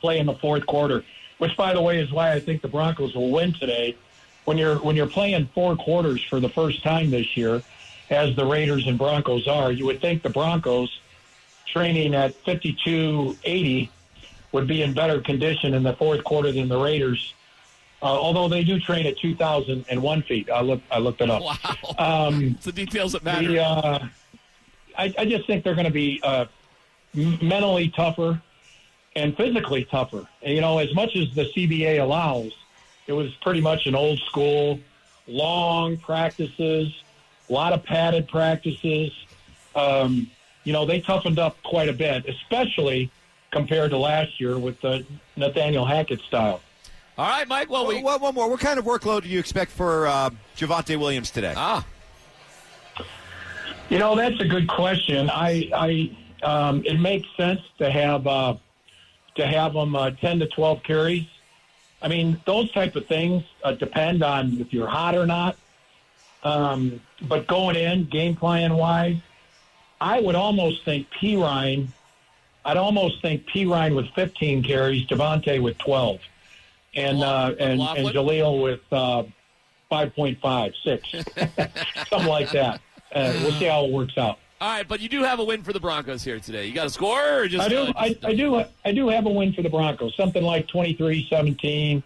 [0.00, 1.02] play in the fourth quarter.
[1.38, 3.96] Which, by the way, is why I think the Broncos will win today.
[4.44, 7.62] When you're when you're playing four quarters for the first time this year,
[8.10, 11.00] as the Raiders and Broncos are, you would think the Broncos
[11.66, 13.88] training at 52.80
[14.52, 17.34] would be in better condition in the fourth quarter than the Raiders.
[18.02, 21.42] Uh, although they do train at 2,001 feet, I looked I looked it up.
[21.42, 22.26] Wow.
[22.26, 23.48] Um, it's the details that matter.
[23.48, 24.06] the, uh,
[24.96, 26.44] I, I just think they're going to be uh,
[27.14, 28.40] mentally tougher
[29.16, 30.26] and physically tougher.
[30.42, 32.52] You know, as much as the CBA allows,
[33.06, 34.80] it was pretty much an old school,
[35.26, 36.92] long practices,
[37.48, 39.12] a lot of padded practices.
[39.74, 40.30] Um,
[40.64, 43.10] you know, they toughened up quite a bit, especially
[43.50, 45.04] compared to last year with the
[45.36, 46.60] Nathaniel Hackett style.
[47.16, 47.70] All right, Mike.
[47.70, 48.50] Well, we One, one more.
[48.50, 51.54] What kind of workload do you expect for uh, Javonte Williams today?
[51.56, 51.86] ah
[53.88, 55.30] You know, that's a good question.
[55.30, 58.56] I, I, um, it makes sense to have uh,
[59.36, 61.26] to have them uh, ten to twelve carries.
[62.02, 65.56] I mean, those type of things uh, depend on if you're hot or not.
[66.42, 69.16] Um, but going in game plan wise,
[70.00, 71.88] I would almost think Perine.
[72.66, 76.20] I'd almost think Perine with 15 carries, Devontae with 12,
[76.94, 79.24] and uh, and and Jaleel with uh,
[79.90, 81.10] 5.5, six,
[82.08, 82.80] something like that.
[83.14, 84.38] Uh, we'll see how it works out.
[84.64, 86.64] All right, but you do have a win for the Broncos here today.
[86.64, 87.82] You got a score or just I do.
[87.82, 88.64] uh, I, I do.
[88.86, 90.16] I do have a win for the Broncos.
[90.16, 92.02] Something like 23-17,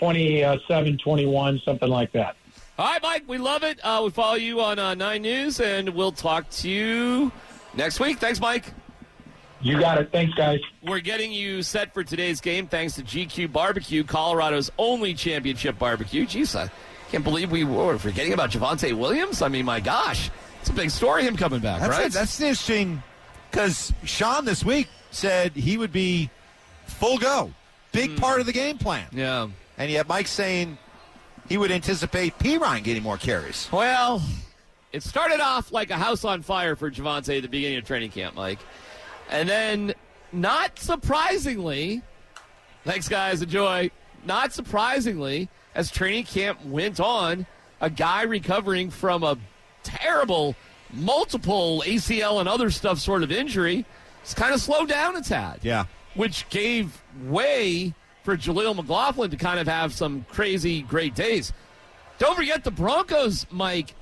[0.00, 2.36] 27-21, something like that.
[2.78, 3.78] All right, Mike, we love it.
[3.84, 7.30] Uh, we follow you on uh, Nine News, and we'll talk to you
[7.74, 8.18] next week.
[8.18, 8.72] Thanks, Mike.
[9.60, 10.10] You got it.
[10.10, 10.60] Thanks, guys.
[10.82, 16.24] We're getting you set for today's game thanks to GQue Barbecue, Colorado's only championship barbecue.
[16.24, 16.70] Jeez, I
[17.10, 19.42] can't believe we were forgetting about Javonte Williams.
[19.42, 20.30] I mean, my gosh,
[20.62, 22.06] it's a big story, him coming back, That's right?
[22.06, 22.12] it.
[22.12, 23.02] That's interesting
[23.50, 26.30] because Sean this week said he would be
[26.86, 27.52] full go,
[27.90, 28.16] big hmm.
[28.18, 29.48] part of the game plan, yeah.
[29.76, 30.78] and yet Mike's saying
[31.48, 33.68] he would anticipate Perine getting more carries.
[33.72, 34.22] Well,
[34.92, 38.12] it started off like a house on fire for Javonte at the beginning of training
[38.12, 38.60] camp, Mike.
[39.30, 39.94] And then,
[40.30, 42.02] not surprisingly,
[42.84, 43.90] thanks, guys, enjoy.
[44.24, 47.46] Not surprisingly, as training camp went on,
[47.80, 49.36] a guy recovering from a
[49.82, 50.54] terrible
[50.92, 53.84] multiple ACL and other stuff sort of injury,
[54.22, 55.60] it's kind of slowed down a tad.
[55.62, 55.86] Yeah.
[56.14, 61.52] Which gave way for Jaleel McLaughlin to kind of have some crazy great days.
[62.18, 63.94] Don't forget the Broncos, Mike.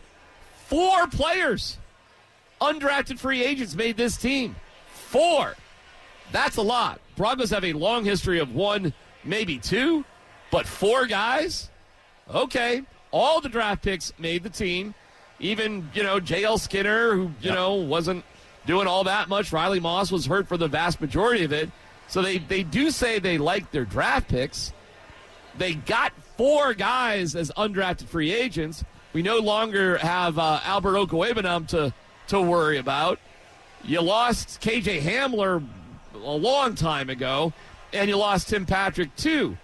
[0.67, 1.79] Four players,
[2.61, 4.55] undrafted free agents, made this team.
[4.93, 5.55] Four.
[6.33, 7.01] That's a lot.
[7.17, 8.93] Broncos have a long history of one,
[9.25, 10.05] maybe two,
[10.51, 11.71] but four guys?
[12.33, 12.83] Okay.
[13.11, 14.95] All the draft picks made the team.
[15.41, 16.59] Even, you know, J.L.
[16.59, 17.55] Skinner, who, you Yep.
[17.55, 18.25] know, wasn't
[18.67, 19.53] doing all that much.
[19.53, 21.71] Riley Moss was hurt for the vast majority of it.
[22.09, 24.73] So they, they do say they like their draft picks.
[25.57, 28.85] They got four guys as undrafted free agents.
[29.13, 31.93] We no longer have uh, Albert Okwuegbunam to
[32.29, 33.19] to worry about.
[33.83, 35.67] You lost KJ Hamler
[36.15, 37.53] a long time ago,
[37.93, 39.57] and you lost Tim Patrick too.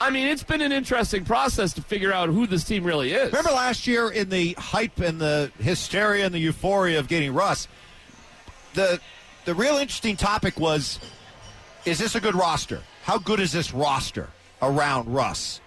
[0.00, 3.32] I mean, it's been an interesting process to figure out who this team really is.
[3.32, 7.66] Remember last year in the hype and the hysteria and the euphoria of getting Russ,
[8.74, 9.00] the
[9.46, 10.98] the real interesting topic was
[11.84, 12.82] is this a good roster?
[13.04, 14.28] How good is this roster
[14.60, 15.60] around Russ?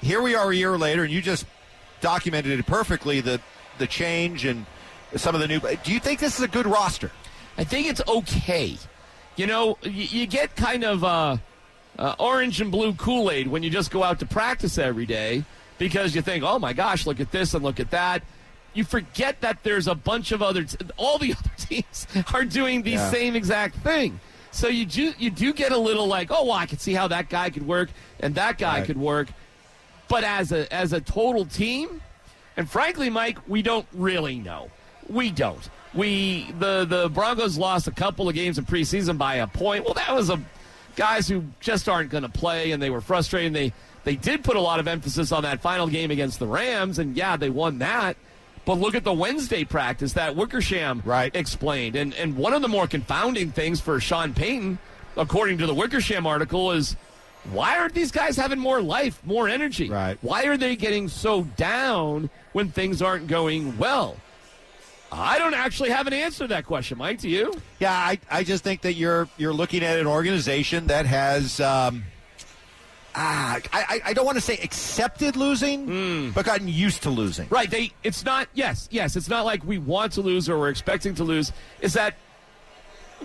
[0.00, 1.44] Here we are a year later, and you just
[2.00, 3.40] documented it perfectly the
[3.78, 4.64] the change and
[5.16, 5.60] some of the new.
[5.60, 7.10] Do you think this is a good roster?
[7.58, 8.78] I think it's okay.
[9.36, 11.36] You know, you, you get kind of uh,
[11.98, 15.44] uh, orange and blue Kool Aid when you just go out to practice every day
[15.78, 18.22] because you think, oh my gosh, look at this and look at that.
[18.74, 22.82] You forget that there's a bunch of other, t- all the other teams are doing
[22.82, 23.10] the Yeah.
[23.10, 24.20] same exact thing.
[24.50, 27.08] So you do, you do get a little like, oh, well, I can see how
[27.08, 27.90] that guy could work
[28.20, 28.86] and that guy Right.
[28.86, 29.28] could work.
[30.08, 32.00] But as a as a total team,
[32.56, 34.70] and frankly, Mike, we don't really know.
[35.06, 35.68] We don't.
[35.92, 39.84] We the the Broncos lost a couple of games in preseason by a point.
[39.84, 40.40] Well, that was a
[40.98, 43.54] guys who just aren't going to play, and they were frustrated.
[43.54, 43.72] They
[44.04, 47.16] they did put a lot of emphasis on that final game against the Rams, and
[47.16, 48.16] yeah, they won that.
[48.66, 51.34] But look at the Wednesday practice that Wickersham Right.
[51.34, 54.78] explained, and and one of the more confounding things for Sean Payton,
[55.16, 56.96] according to the Wickersham article, is
[57.52, 59.88] why aren't these guys having more life, more energy?
[59.88, 60.18] Right.
[60.20, 64.16] Why are they getting so down when things aren't going well?
[65.10, 67.20] I don't actually have an answer to that question, Mike.
[67.20, 67.54] Do you?
[67.78, 72.04] Yeah, I, I just think that you're you're looking at an organization that has um,
[73.14, 77.48] ah, I, I- don't want to say accepted losing, but gotten used to losing.
[77.50, 77.70] Right.
[77.70, 77.92] They.
[78.02, 78.48] It's not.
[78.54, 78.88] Yes.
[78.90, 79.16] Yes.
[79.16, 81.52] It's not like we want to lose or we're expecting to lose.
[81.80, 82.16] Is that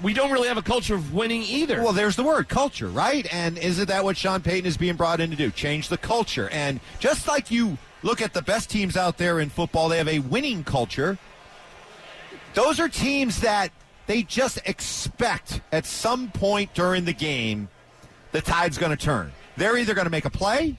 [0.02, 1.84] we don't really have a culture of winning either.
[1.84, 3.28] Well, there's the word culture, right?
[3.32, 5.52] And isn't that what Sean Payton is being brought in to do?
[5.52, 6.50] Change the culture.
[6.50, 10.08] And just like you look at the best teams out there in football, they have
[10.08, 11.20] a winning culture.
[12.54, 13.72] Those are teams that
[14.06, 17.70] they just expect at some point during the game
[18.32, 19.32] the tide's going to turn.
[19.58, 20.78] They're either going to make a play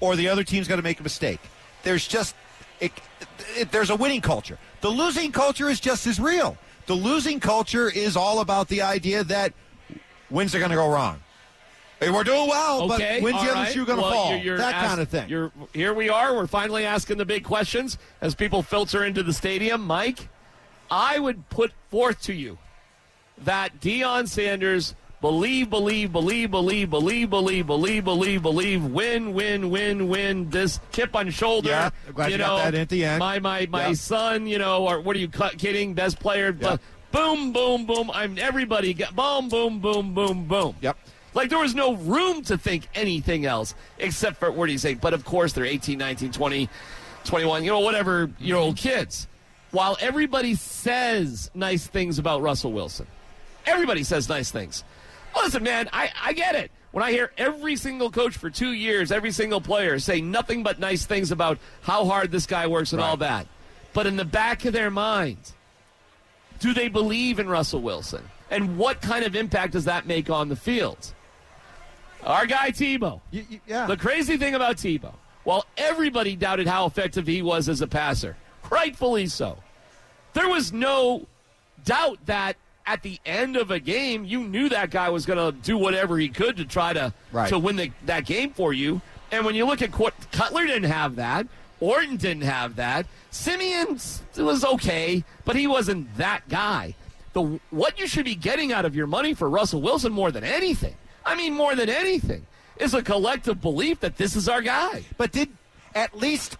[0.00, 1.40] or the other team's going to make a mistake.
[1.82, 2.34] There's just
[2.80, 2.92] it,
[3.56, 4.58] it, there's a winning culture.
[4.80, 6.56] The losing culture is just as real.
[6.86, 9.52] The losing culture is all about the idea that
[10.30, 11.20] wins are going to go wrong.
[12.00, 13.72] Hey, we're doing well, Okay, but when's the other right.
[13.72, 14.30] shoe going to Well, fall?
[14.30, 15.28] you're- you're that ask- kind of thing.
[15.28, 16.34] You're, here we are.
[16.36, 19.82] We're finally asking the big questions as people filter into the stadium.
[19.82, 20.28] Mike,
[20.90, 22.58] I would put forth to you
[23.38, 30.08] that Deion Sanders believe, believe, believe, believe, believe, believe, believe, believe, believe, win, win, win,
[30.08, 30.50] win.
[30.50, 31.70] This chip on shoulder.
[31.70, 33.18] Yeah, glad you got that at the end.
[33.18, 33.92] My my my Yeah.
[33.94, 35.94] son, you know, or what are you kidding?
[35.94, 36.56] Best player.
[36.58, 36.76] Yeah.
[37.10, 38.10] Boom, boom, boom.
[38.12, 38.92] I'm everybody.
[38.94, 40.76] Get, boom, boom, boom, boom, boom.
[40.82, 40.96] Yep.
[41.34, 44.94] Like there was no room to think anything else except for what do you say?
[44.94, 46.68] But of course they're 18, 19, 20,
[47.24, 49.26] 21, you know, whatever year old kids.
[49.70, 53.06] While everybody says nice things about Russell Wilson,
[53.66, 54.82] everybody says nice things.
[55.36, 56.70] Listen, man, I, I get it.
[56.90, 60.78] When I hear every single coach for two years, every single player say nothing but
[60.80, 63.46] nice things about how hard this guy works and all that.
[63.92, 65.38] But in the back of their mind,
[66.60, 68.24] do they believe in Russell Wilson?
[68.50, 71.12] And what kind of impact does that make on the field?
[72.24, 73.20] Our guy Tebow.
[73.32, 73.86] Y- y- yeah.
[73.86, 75.12] The crazy thing about Tebow,
[75.44, 78.36] while everybody doubted how effective he was as a passer,
[78.70, 79.58] rightfully so,
[80.34, 81.26] there was no
[81.84, 82.56] doubt that
[82.86, 86.16] at the end of a game, you knew that guy was going to do whatever
[86.18, 87.48] he could to try to Right.
[87.50, 89.00] to win the, that game for you.
[89.30, 91.46] And when you look at Cutler, didn't have that.
[91.80, 93.06] Orton didn't have that.
[93.30, 94.00] Siemian
[94.36, 96.94] was okay, but he wasn't that guy.
[97.34, 100.44] The what you should be getting out of your money for Russell Wilson more than
[100.44, 100.94] anything,
[101.26, 102.46] I mean more than anything,
[102.78, 105.04] is a collective belief that this is our guy.
[105.18, 105.50] But did
[105.94, 106.56] at least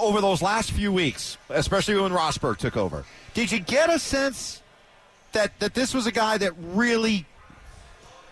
[0.00, 4.62] over those last few weeks, especially when Rosburg took over, did you get a sense
[5.32, 7.26] that that this was a guy that really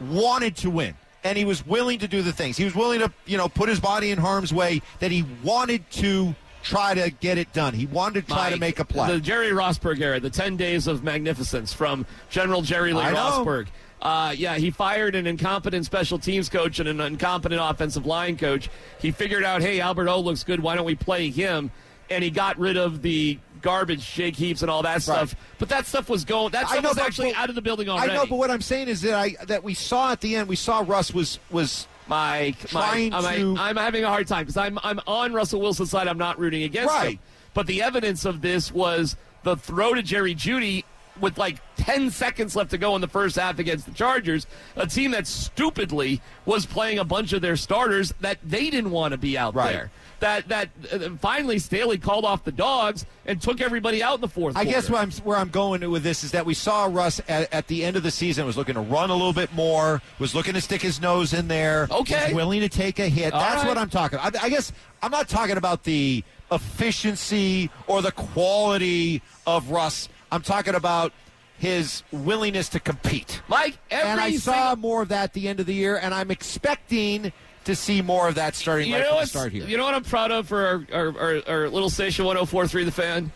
[0.01, 0.95] wanted to win?
[1.25, 2.57] and he was willing to do the things.
[2.57, 5.89] He was willing to, you know, put his body in harm's way that he wanted
[5.91, 7.75] to try to get it done.
[7.75, 9.13] He wanted to try Mike, to make a play.
[9.13, 13.67] The Jerry Rosburg era, the 10 days of magnificence from General Jerry Lee I know.
[14.01, 18.69] Uh, yeah, he fired an incompetent special teams coach and an incompetent offensive line coach.
[19.01, 20.61] He figured out, hey, Albert O looks good.
[20.61, 21.71] Why don't we play him?
[22.11, 25.35] And he got rid of the garbage Jake Heaps and all that stuff.
[25.59, 26.53] But that stuff was going.
[26.53, 28.13] That stuff know, was actually but- out of the building already.
[28.13, 30.49] I know, but what I'm saying is that I that we saw at the end,
[30.49, 34.45] we saw Russ was was Mike, trying Mike, to- I'm, I'm having a hard time
[34.45, 36.07] because I'm I'm on Russell Wilson's side.
[36.09, 37.15] I'm not rooting against Right.
[37.15, 37.19] him.
[37.53, 40.85] But the evidence of this was the throw to Jerry Jeudy
[41.21, 41.57] with like
[41.89, 45.27] 10 seconds left to go in the first half against the Chargers, a team that
[45.27, 49.55] stupidly was playing a bunch of their starters that they didn't want to be out
[49.55, 49.73] Right.
[49.73, 49.91] there.
[50.21, 54.29] That that uh, finally Staley called off the dogs and took everybody out in the
[54.29, 54.57] fourth.
[54.57, 57.55] I guess where I'm where I'm going with this is that we saw Russ at,
[57.55, 60.35] at the end of the season was looking to run a little bit more, was
[60.35, 62.27] looking to stick his nose in there, Okay.
[62.27, 63.33] was willing to take a hit.
[63.33, 63.69] All That's right.
[63.69, 64.19] what I'm talking.
[64.19, 64.73] I, I guess
[65.03, 70.09] I'm not talking about the efficiency or the quality of Russ.
[70.33, 71.13] I'm talking about
[71.59, 73.43] his willingness to compete.
[73.49, 76.31] Mike, and I saw more of that at the end of the year, and I'm
[76.31, 77.33] expecting
[77.65, 79.67] to see more of that starting you right from the start here.
[79.67, 82.91] You know what I'm proud of for our, our, our, our little station 1043 The
[82.93, 83.33] Fan?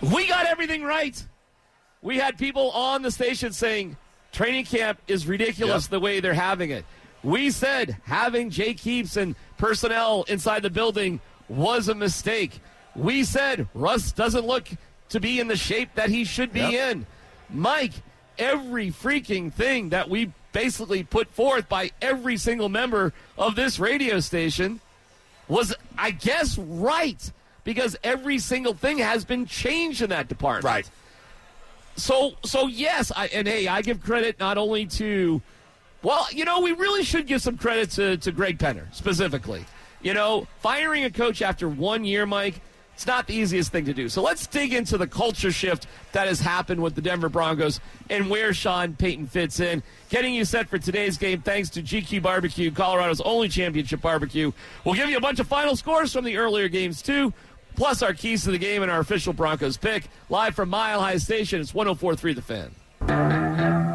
[0.00, 1.24] We got everything right.
[2.02, 3.96] We had people on the station saying
[4.32, 5.90] training camp is ridiculous Yep.
[5.90, 6.84] the way they're having it.
[7.22, 12.60] We said having Jake Heaps and personnel inside the building was a mistake.
[12.94, 14.68] We said Russ doesn't look
[15.08, 16.72] to be in the shape that he should be Yep.
[16.96, 17.06] in.
[17.50, 17.92] Mike,
[18.38, 24.20] every freaking thing that we basically put forth by every single member of this radio
[24.20, 24.80] station
[25.48, 27.32] was, I guess, right
[27.64, 30.64] because every single thing has been changed in that department.
[30.64, 30.90] Right.
[31.96, 35.40] So, so yes, I, and hey, I give credit not only to,
[36.02, 39.64] well, you know, we really should give some credit to, to Greg Penner specifically.
[40.02, 42.60] You know, firing a coach after one year, Mike,
[42.94, 44.08] it's not the easiest thing to do.
[44.08, 48.30] So let's dig into the culture shift that has happened with the Denver Broncos and
[48.30, 49.82] where Sean Payton fits in.
[50.10, 54.52] Getting you set for today's game thanks to GQue Barbecue, Colorado's only championship barbecue.
[54.84, 57.32] We'll give you a bunch of final scores from the earlier games, too,
[57.74, 60.08] plus our keys to the game and our official Broncos pick.
[60.28, 63.93] Live from Mile High Station, it's 1043 The Fan.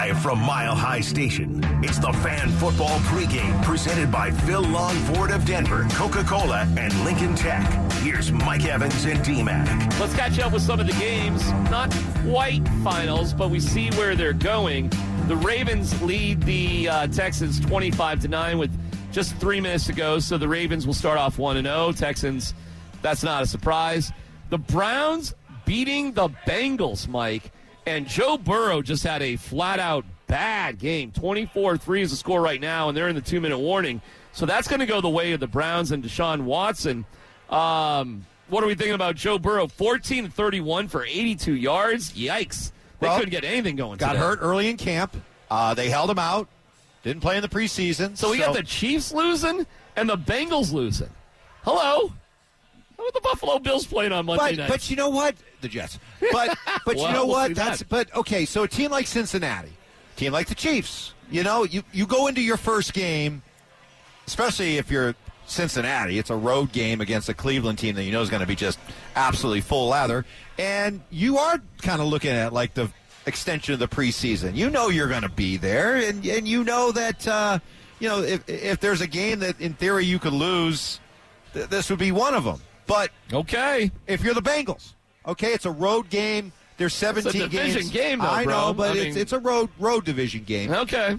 [0.00, 5.30] Live from Mile High Station, it's the Fan Football Pregame presented by Phil Long Ford
[5.30, 7.70] of Denver, Coca Cola, and Lincoln Tech.
[8.00, 9.68] Here's Mike Evans and D Mac.
[10.00, 11.46] Let's catch up with some of the games.
[11.70, 11.92] Not
[12.24, 14.88] quite finals, but we see where they're going.
[15.28, 20.18] The Ravens lead the uh, Texans 25 to 9 with just three minutes to go.
[20.18, 21.92] So the Ravens will start off 1 0.
[21.92, 22.54] Texans,
[23.02, 24.12] that's not a surprise.
[24.48, 25.34] The Browns
[25.66, 27.52] beating the Bengals, Mike.
[27.90, 31.10] And Joe Burrow just had a flat out bad game.
[31.10, 34.00] 24 3 is the score right now, and they're in the two minute warning.
[34.32, 37.04] So that's going to go the way of the Browns and Deshaun Watson.
[37.50, 39.66] Um, what are we thinking about Joe Burrow?
[39.66, 42.12] 14 31 for 82 yards.
[42.12, 42.70] Yikes.
[43.00, 44.20] They Well, couldn't get anything going Got today.
[44.20, 45.16] hurt early in camp.
[45.50, 46.46] Uh, they held him out.
[47.02, 48.16] Didn't play in the preseason.
[48.16, 49.66] So we got the Chiefs losing
[49.96, 51.10] and the Bengals losing.
[51.64, 52.12] Hello?
[53.14, 54.68] The Buffalo Bills playing on Monday But, night?
[54.68, 55.34] but you know what?
[55.60, 55.98] The Jets.
[56.32, 57.54] But but Well, you know we'll what?
[57.54, 57.88] That's that.
[57.88, 58.44] but okay.
[58.44, 59.72] So a team like Cincinnati,
[60.16, 61.14] team like the Chiefs.
[61.30, 63.42] You know, you you go into your first game,
[64.26, 65.14] especially if you're
[65.46, 66.18] Cincinnati.
[66.18, 68.56] It's a road game against a Cleveland team that you know is going to be
[68.56, 68.78] just
[69.16, 70.24] absolutely full lather,
[70.58, 72.90] and you are kind of looking at like the
[73.26, 74.56] extension of the preseason.
[74.56, 77.58] You know you're going to be there, and and you know that uh,
[77.98, 80.98] you know if if there's a game that in theory you could lose,
[81.54, 82.60] th- this would be one of them.
[82.90, 83.90] But okay.
[84.08, 84.94] if you're the Bengals.
[85.24, 86.50] Okay, it's a road game.
[86.76, 87.90] There's 17 division games.
[87.90, 88.52] game, though, I bro.
[88.68, 90.72] know, but I it's mean- it's a road road division game.
[90.72, 91.16] Okay.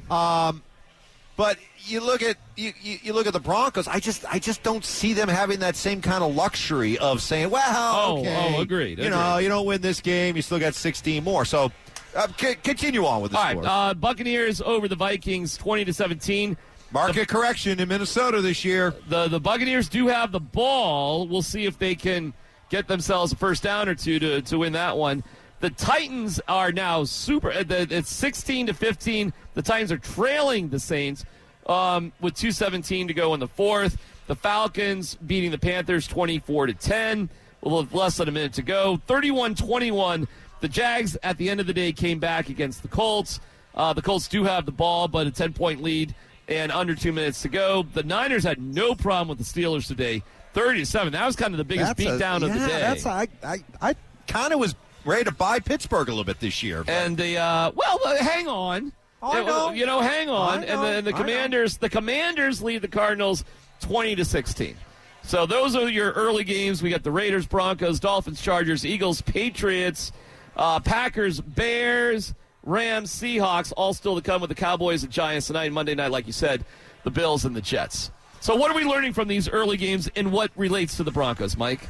[1.38, 3.88] But you look at you, you, you look at the Broncos.
[3.88, 7.50] I just I just don't see them having that same kind of luxury of saying,
[7.50, 10.76] "Well, Oh, okay, oh, agreed, You know, you don't win this game, you still got
[10.76, 11.72] 16 more." So
[12.16, 13.52] uh, c- continue on with the All right.
[13.54, 13.66] scores.
[13.68, 16.58] Uh, Buccaneers over the Vikings 20 to 17.
[16.94, 18.94] Market correction in Minnesota this year.
[19.08, 21.26] The the Buccaneers do have the ball.
[21.28, 22.34] We'll see if they can
[22.70, 25.24] get themselves a first down or two to, to win that one.
[25.62, 27.52] The Titans are now super.
[27.52, 29.32] uh, It's 16 to 15.
[29.54, 31.24] The Titans are trailing the Saints
[31.68, 33.98] um, with 2:17 to go in the fourth.
[34.28, 37.30] The Falcons beating the Panthers 24 to 10.
[37.62, 39.00] With less than a minute to go.
[39.08, 40.28] 31-21.
[40.62, 43.40] The Jags at the end of the day came back against the Colts.
[43.76, 46.16] Uh, the Colts do have the ball, but a 10 point lead
[46.48, 47.84] and under two minutes to go.
[47.94, 50.24] The Niners had no problem with the Steelers today,
[50.54, 51.14] thirty to seven.
[51.14, 52.80] That was kind of the biggest That's a- beatdown of the day.
[52.80, 53.96] That's I I, I
[54.28, 54.76] kind of was
[55.06, 56.84] ready to buy Pittsburgh a little bit this year.
[56.84, 58.92] but- and the uh, well, hang on.
[59.24, 59.70] Oh, I know.
[59.72, 60.60] You know, hang on.
[60.60, 63.46] I And know, the, and the Commanders, the Commanders lead the Cardinals
[63.80, 64.76] twenty to sixteen.
[65.24, 66.82] So those are your early games.
[66.82, 70.12] We got the Raiders, Broncos, Dolphins, Chargers, Eagles, Patriots,
[70.58, 72.34] uh, Packers, Bears,
[72.64, 75.72] Rams, Seahawks, all still to come with the Cowboys and Giants tonight.
[75.72, 76.64] Monday night, like you said,
[77.04, 78.12] the Bills and the Jets.
[78.40, 81.58] So what are we learning from these early games and what relates to the Broncos,
[81.58, 81.88] Mike?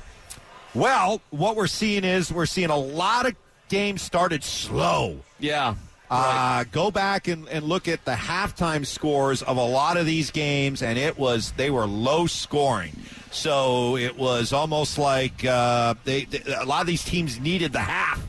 [0.74, 3.36] Well, what we're seeing is we're seeing a lot of
[3.68, 5.18] games started slow.
[5.40, 5.76] Yeah.
[6.10, 10.30] Uh, go back and, and look at the halftime scores of a lot of these
[10.30, 12.94] games, and it was they were low scoring.
[13.32, 17.80] So it was almost like uh, they, they a lot of these teams needed the
[17.80, 18.22] half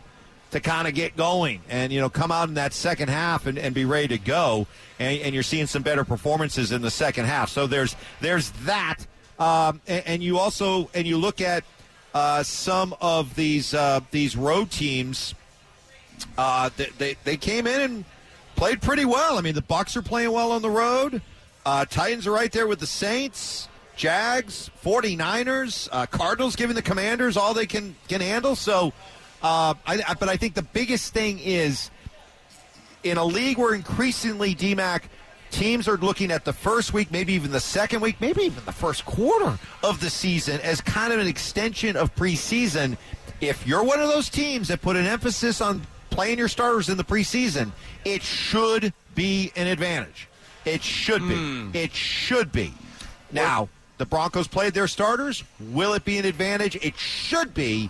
[0.52, 3.58] to kind of get going and you know come out in that second half and,
[3.58, 4.66] and be ready to go.
[4.98, 7.50] And, and you're seeing some better performances in the second half.
[7.50, 8.98] So there's there's that,
[9.38, 11.64] um, and, and you also and you look at
[12.14, 15.34] uh, some of these uh, these road teams.
[16.38, 18.04] Uh, they, they they came in and
[18.54, 19.38] played pretty well.
[19.38, 21.20] I mean, the Bucks are playing well on the road.
[21.64, 27.36] Uh, Titans are right there with the Saints, Jags, 49ers, uh, Cardinals giving the Commanders
[27.36, 28.54] all they can can handle.
[28.54, 28.92] So,
[29.42, 31.90] uh, I, I- but I think the biggest thing is
[33.04, 35.02] in a league where increasingly DMAC
[35.50, 38.72] teams are looking at the first week, maybe even the second week, maybe even the
[38.72, 42.96] first quarter of the season as kind of an extension of preseason.
[43.40, 46.96] If you're one of those teams that put an emphasis on playing your starters in
[46.96, 47.72] the preseason,
[48.04, 50.28] it should be an advantage.
[50.64, 51.34] It should be.
[51.78, 52.72] It should be.
[53.32, 53.68] Now,
[54.02, 55.44] the Broncos played their starters.
[55.60, 56.74] Will it be an advantage?
[56.82, 57.88] It should be.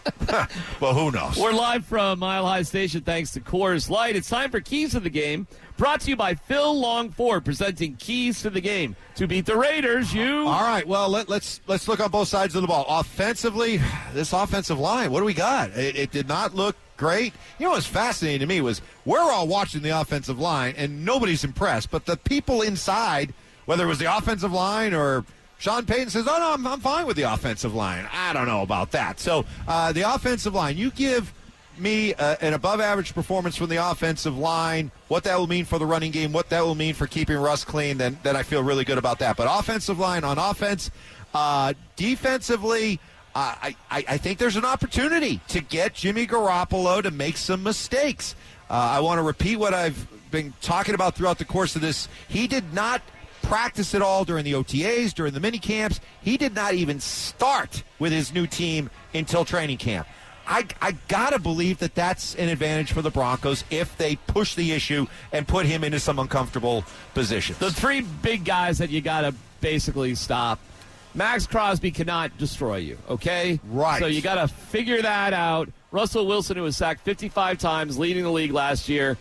[0.80, 1.36] well, who knows?
[1.38, 4.16] We're live from Mile High Station thanks to Coors Light.
[4.16, 7.94] It's time for Keys to the Game, brought to you by Phil Long Ford, presenting
[7.94, 8.96] Keys to the Game.
[9.14, 10.48] To beat the Raiders, you.
[10.48, 10.84] All right.
[10.84, 12.84] Well, let, let's let's look on both sides of the ball.
[12.88, 13.80] Offensively,
[14.14, 15.12] this offensive line.
[15.12, 15.70] What do we got?
[15.70, 17.34] It, it did not look great.
[17.60, 21.44] You know what's fascinating to me was we're all watching the offensive line and nobody's
[21.44, 23.32] impressed, but the people inside,
[23.66, 25.24] whether it was the offensive line or
[25.58, 28.62] Sean Payton says, "Oh no, I'm, I'm fine with the offensive line." I don't know
[28.62, 29.18] about that.
[29.20, 31.32] So uh, the offensive line, you give
[31.78, 35.78] me uh, an above average performance from the offensive line, what that will mean for
[35.78, 38.62] the running game, what that will mean for keeping Russ clean, then, then I feel
[38.62, 39.36] really good about that.
[39.36, 40.90] But offensive line on offense,
[41.34, 43.00] uh, defensively,
[43.34, 47.62] uh, I, I, I think there's an opportunity to get Jimmy Garoppolo to make some
[47.62, 48.34] mistakes.
[48.70, 52.08] Uh, I want to repeat what I've been talking about throughout the course of this.
[52.28, 53.02] He did not
[53.46, 56.00] practice at all during the OTAs, during the mini camps.
[56.20, 60.06] He did not even start with his new team until training camp.
[60.48, 64.72] I, I gotta believe that that's an advantage for the Broncos if they push the
[64.72, 66.84] issue and put him into some uncomfortable
[67.14, 67.58] positions.
[67.58, 70.60] The three big guys that you got to basically stop.
[71.14, 73.58] Maxx Crosby cannot destroy you, okay?
[73.64, 73.98] Right.
[73.98, 75.70] So you got to figure that out.
[75.90, 79.16] Russell Wilson, who was sacked 55 times, leading the league last year.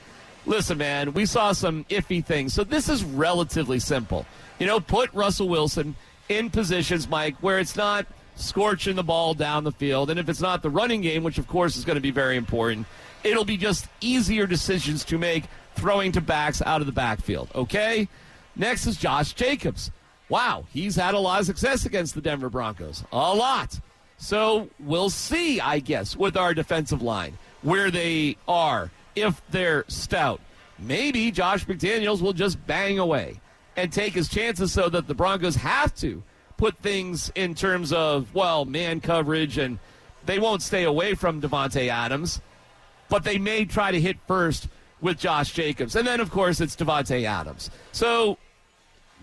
[0.46, 2.54] Listen, man, we saw some iffy things.
[2.54, 4.26] So this is relatively simple.
[4.60, 5.96] You know, put Russell Wilson
[6.30, 10.10] in positions, Mike, where it's not scorching the ball down the field.
[10.10, 12.38] And if it's not the running game, which of course is going to be very
[12.38, 12.86] important,
[13.24, 18.08] it'll be just easier decisions to make throwing to backs out of the backfield, okay?
[18.56, 19.92] Next is Josh Jacobs.
[20.30, 23.04] Wow, he's had a lot of success against the Denver Broncos.
[23.12, 23.80] A lot.
[24.18, 30.42] So we'll see, I guess, with our defensive line, where they are, if they're stout.
[30.78, 33.40] Maybe Josh McDaniels will just bang away
[33.78, 36.24] and take his chances so that the Broncos have to
[36.58, 39.80] put things in terms of, well, man coverage, and
[40.26, 42.42] they won't stay away from Davante Adams,
[43.10, 44.68] but they may try to hit first
[45.02, 45.96] with Josh Jacobs.
[45.96, 47.70] And then, of course, it's Davante Adams.
[47.92, 48.38] So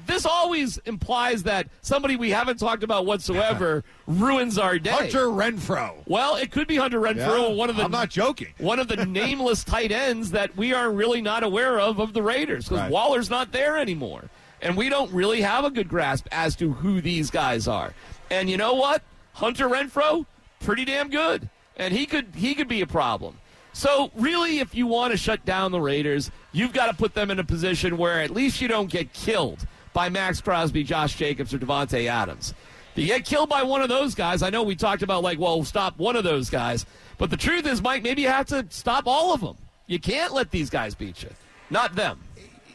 [0.07, 4.90] this always implies that somebody we haven't talked about whatsoever ruins our day.
[4.90, 5.94] Hunter Renfrow.
[6.07, 8.48] Well, it could be Hunter Renfrow, Yeah, one of the I'm not joking.
[8.59, 12.22] one of the nameless tight ends that we are really not aware of of the
[12.22, 12.90] Raiders because Right.
[12.90, 14.24] Waller's not there anymore,
[14.61, 17.94] and we don't really have a good grasp as to who these guys are.
[18.30, 19.03] And you know what,
[19.34, 20.26] Hunter Renfrow,
[20.61, 23.38] pretty damn good, and he could he could be a problem.
[23.74, 27.30] So really, if you want to shut down the Raiders, you've got to put them
[27.30, 31.53] in a position where at least you don't get killed by Maxx Crosby, Josh Jacobs,
[31.53, 32.55] or Davante Adams.
[32.95, 35.38] If you get killed by one of those guys, I know we talked about like,
[35.38, 36.84] well, stop one of those guys,
[37.16, 39.57] but the truth is, Mike, maybe you have to stop all of them.
[39.86, 41.30] You can't let these guys beat you,
[41.70, 42.20] not them.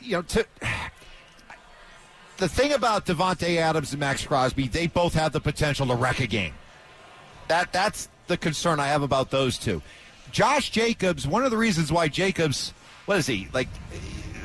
[0.01, 0.45] you know, to,
[2.37, 6.19] the thing about Davante Adams and Maxx Crosby, they both have the potential to wreck
[6.19, 6.53] a game.
[7.47, 9.81] That that's the concern I have about those two.
[10.31, 12.73] Josh Jacobs, one of the reasons why Jacobs,
[13.05, 13.67] what is he like,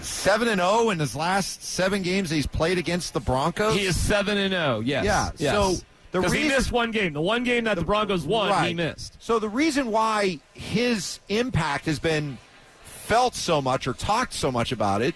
[0.03, 3.75] seven and zero in his last seven games he's played against the Broncos?
[3.75, 4.81] He is seven and zero.
[4.81, 5.05] Yes.
[5.05, 5.53] Yeah, Yes.
[5.55, 8.75] so the because he missed one game, the one game that the Broncos won, he
[8.75, 9.17] missed.
[9.21, 12.39] So the reason why his impact has been
[12.85, 15.15] felt so much or talked so much about it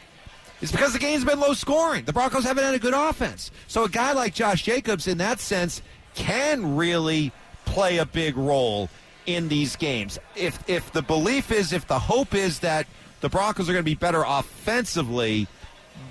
[0.61, 2.05] is because the game's been low scoring.
[2.05, 3.51] The Broncos haven't had a good offense.
[3.67, 5.83] So a guy like Josh Jacobs, in that sense,
[6.15, 7.31] can really
[7.67, 8.89] play a big role
[9.27, 10.19] in these games.
[10.35, 12.87] If if the belief is, if the hope is that
[13.21, 15.47] the Broncos are going to be better offensively,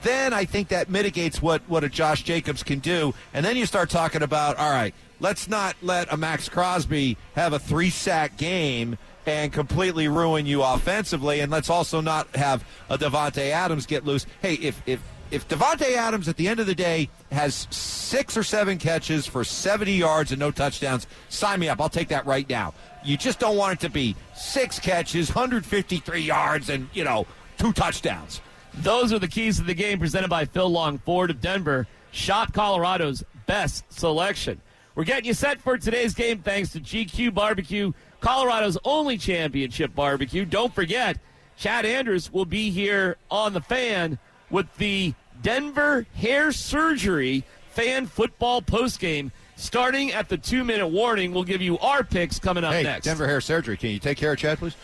[0.02, 3.14] then I think that mitigates what what a Josh Jacobs can do.
[3.34, 7.54] And then you start talking about, all right, let's not let a Maxx Crosby have
[7.54, 11.40] a three sack game and completely ruin you offensively.
[11.40, 14.26] And let's also not have a Davante Adams get loose.
[14.42, 15.02] Hey, if if
[15.32, 19.44] if Davante Adams at the end of the day has six or seven catches for
[19.44, 21.82] 70 yards and no touchdowns, sign me up.
[21.82, 22.74] I'll take that right now.
[23.06, 27.28] You just don't want it to be six catches, 153 yards, and you know
[27.58, 28.42] two touchdowns.
[28.74, 31.88] Those are the keys to the game presented by Phil Long Ford of Denver.
[32.12, 34.60] Shop Colorado's best selection.
[34.96, 37.92] We're getting you set for today's game thanks to GQue Barbecue,
[38.22, 40.46] Colorado's only championship barbecue.
[40.46, 41.20] Don't forget,
[41.58, 44.18] Chad Andrews will be here on the fan
[44.50, 51.34] with the Denver Hair Surgery fan football postgame starting at the two minute warning.
[51.34, 53.06] We'll give you our picks coming up hey, next.
[53.06, 53.78] Denver hair surgery.
[53.78, 54.76] Can you take care of Chad, please?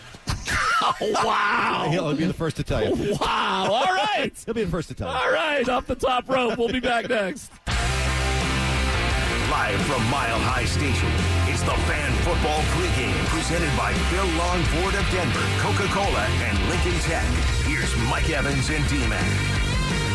[0.81, 1.87] Oh, wow.
[1.91, 3.15] He'll be the first to tell you.
[3.21, 3.71] Wow.
[3.71, 4.31] All right.
[4.45, 5.15] He'll be the first to tell you.
[5.15, 5.67] All right.
[5.67, 6.57] Off the top rope.
[6.57, 7.51] We'll be back next.
[9.51, 11.11] Live from Mile High Station,
[11.51, 16.97] it's the Fan Football Pregame presented by Phil Long Ford of Denver, Coca-Cola, and Lincoln
[17.01, 17.27] Tech.
[17.67, 19.70] Here's Mike Evans and D-Man.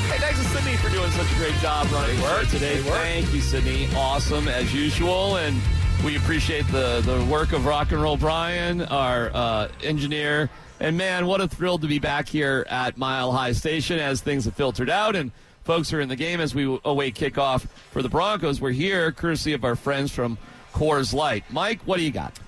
[0.09, 2.79] Hey, thanks to Sydney for doing such a great job running work today.
[2.79, 3.89] Thank you, Sydney.
[3.97, 5.61] Awesome as usual, and
[6.05, 10.49] we appreciate the the work of Rock and Roll Brian, our uh, engineer.
[10.79, 14.45] And man, what a thrill to be back here at Mile High Station as things
[14.45, 15.33] have filtered out and
[15.65, 18.61] folks are in the game as we await kickoff for the Broncos.
[18.61, 20.39] We're here courtesy of our friends from
[20.73, 21.45] Coors Light.
[21.51, 22.39] Mike, what do you got?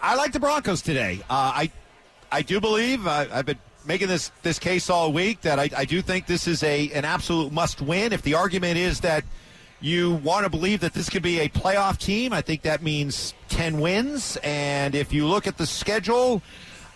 [0.00, 1.20] I like the Broncos today.
[1.30, 1.70] Uh, I
[2.32, 5.84] I do believe uh, I've been making this this case all week that I, I
[5.84, 8.12] do think this is a an absolute must win.
[8.12, 9.24] If the argument is that
[9.80, 13.34] you want to believe that this could be a playoff team, I think that means
[13.48, 14.38] ten wins.
[14.42, 16.42] And if you look at the schedule,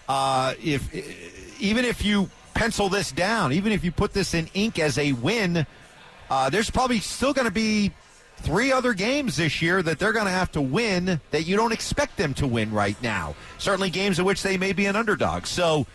[0.08, 4.78] uh, if even if you pencil this down, even if you put this in ink
[4.78, 5.66] as a win,
[6.30, 7.92] uh, there's probably still going to be
[8.38, 11.72] three other games this year that they're going to have to win that you don't
[11.72, 13.34] expect them to win right now.
[13.58, 15.46] Certainly games in which they may be an underdog.
[15.46, 15.86] So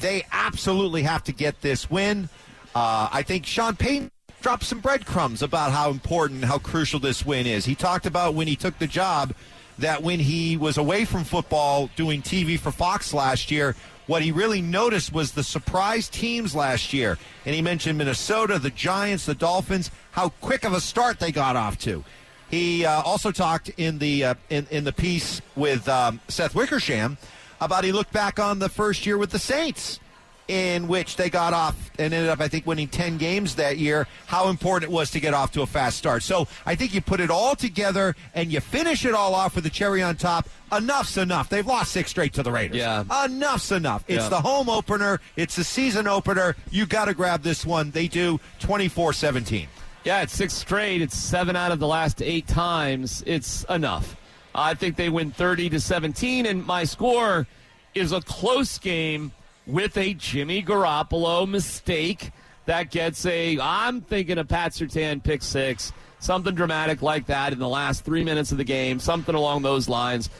[0.00, 2.28] they absolutely have to get this win.
[2.74, 7.46] Uh, I think Sean Payton dropped some breadcrumbs about how important, how crucial this win
[7.46, 7.64] is.
[7.64, 9.34] He talked about when he took the job
[9.78, 13.74] that when he was away from football doing TV for Fox last year,
[14.06, 17.18] what he really noticed was the surprise teams last year.
[17.44, 21.56] And he mentioned Minnesota, the Giants, the Dolphins, how quick of a start they got
[21.56, 22.04] off to.
[22.50, 27.18] He uh, also talked in the uh, in, in the piece with um, Seth Wickersham
[27.60, 30.00] about he looked back on the first year with the Saints
[30.48, 34.06] in which they got off and ended up, I think, winning 10 games that year,
[34.26, 36.22] how important it was to get off to a fast start.
[36.22, 39.66] So I think you put it all together and you finish it all off with
[39.66, 40.48] a cherry on top.
[40.70, 41.48] Enough's enough.
[41.48, 42.76] They've lost six straight to the Raiders.
[42.76, 43.02] Yeah.
[43.24, 44.04] Enough's enough.
[44.06, 44.28] It's Yeah.
[44.28, 46.54] the home opener, it's the season opener.
[46.70, 47.90] You got to grab this one.
[47.90, 49.66] They do 24 17.
[50.04, 51.02] Yeah, it's six straight.
[51.02, 53.24] It's seven out of the last eight times.
[53.26, 54.14] It's enough.
[54.56, 57.46] I think they win 30 to 17, and my score
[57.94, 59.32] is a close game
[59.66, 62.30] with a Jimmy Garoppolo mistake
[62.64, 67.58] that gets a, I'm thinking a Pat Surtain pick six, something dramatic like that in
[67.58, 70.30] the last three minutes of the game, something along those lines.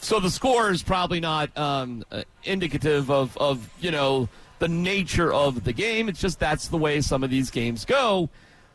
[0.00, 5.32] So the score is probably not um, uh, indicative of, of, you know, the nature
[5.32, 6.08] of the game.
[6.08, 8.30] It's just that's the way some of these games go.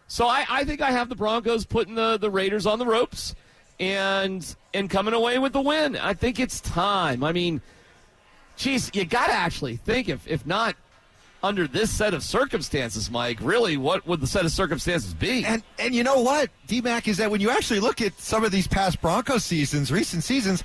[0.07, 3.33] So I, I think I have the Broncos putting the, the Raiders on the ropes
[3.81, 5.97] and and coming away with the win.
[5.97, 7.23] I think it's time.
[7.23, 7.59] I mean,
[8.55, 10.75] geez, you got to actually think if if not
[11.43, 15.43] under this set of circumstances, Mike, really, what would the set of circumstances be?
[15.43, 18.51] And and you know what, D-Mac, is that when you actually look at some of
[18.51, 20.63] these past Broncos seasons, recent seasons,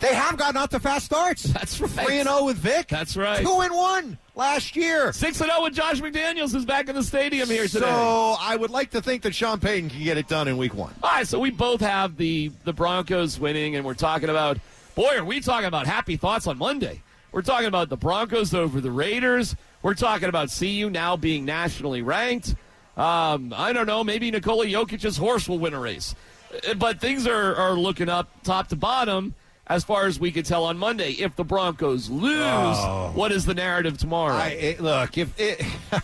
[0.00, 1.42] they have gotten out to fast starts.
[1.52, 1.90] That's right.
[2.06, 2.88] 3 and 0 with Vic.
[2.88, 3.44] That's right.
[3.44, 5.12] 2 and 1 last year.
[5.12, 7.80] Six and zero with Josh McDaniels is back in the stadium here today.
[7.80, 10.74] So I would like to think that Sean Payton can get it done in week
[10.74, 10.94] one.
[11.02, 14.58] All right, so we both have the the Broncos winning, and we're talking about
[14.94, 17.02] boy, are we talking about happy thoughts on Monday?
[17.32, 19.54] We're talking about the Broncos over the Raiders.
[19.82, 22.54] We're talking about CU now being nationally ranked.
[22.96, 26.14] Um, I don't know, maybe Nikola Jokic's horse will win a race,
[26.68, 29.34] Uh, but things are are looking up top to bottom.
[29.70, 33.12] As far as we could tell on Monday, if the Broncos lose, Oh.
[33.14, 34.34] what is the narrative tomorrow?
[34.34, 35.62] I, it, look, if it,
[35.92, 36.00] I,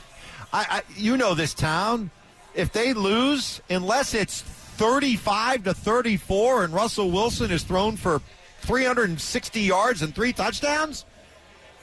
[0.52, 2.10] I, you know this town,
[2.54, 8.22] if they lose, unless it's 35 to 34 and Russell Wilson is thrown for
[8.60, 11.04] 360 yards and three touchdowns,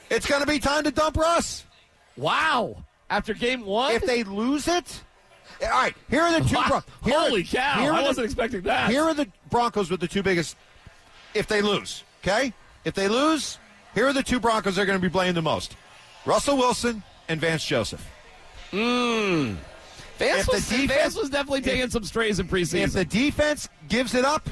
[0.08, 1.66] It's going to be time to dump Russ.
[2.16, 2.82] Wow.
[3.10, 3.92] After game one?
[3.92, 5.02] If they lose it,
[5.62, 5.94] all right.
[6.08, 6.54] Here are the two.
[6.54, 7.80] Bron- Holy cow.
[7.80, 8.90] here I wasn't expecting that.
[8.90, 10.56] Here are the Broncos with the two biggest.
[11.34, 12.52] If they lose, okay.
[12.84, 13.58] If they lose,
[13.94, 15.76] here are the two Broncos they're going to be blamed the most:
[16.24, 18.06] Russell Wilson and Vance Joseph.
[18.70, 19.54] Hmm.
[20.18, 22.82] Vance, was, Vance was definitely taking some strays in preseason.
[22.84, 24.48] If the defense gives it up,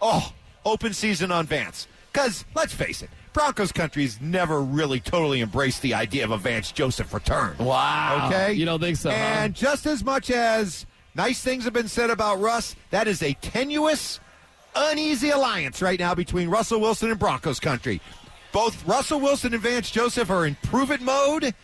[0.00, 0.32] oh,
[0.64, 1.86] open season on Vance.
[2.12, 6.72] Because let's face it, Broncos country's never really totally embraced the idea of a Vance
[6.72, 7.56] Joseph return.
[7.58, 8.28] wow.
[8.28, 9.10] Okay, You don't think so?
[9.10, 9.16] huh?
[9.16, 13.34] And just as much as nice things have been said about Russ, that is a
[13.34, 14.18] tenuous,
[14.74, 18.00] uneasy alliance right now between Russell Wilson and Broncos country.
[18.52, 21.54] Both Russell Wilson and Vance Joseph are in prove it mode,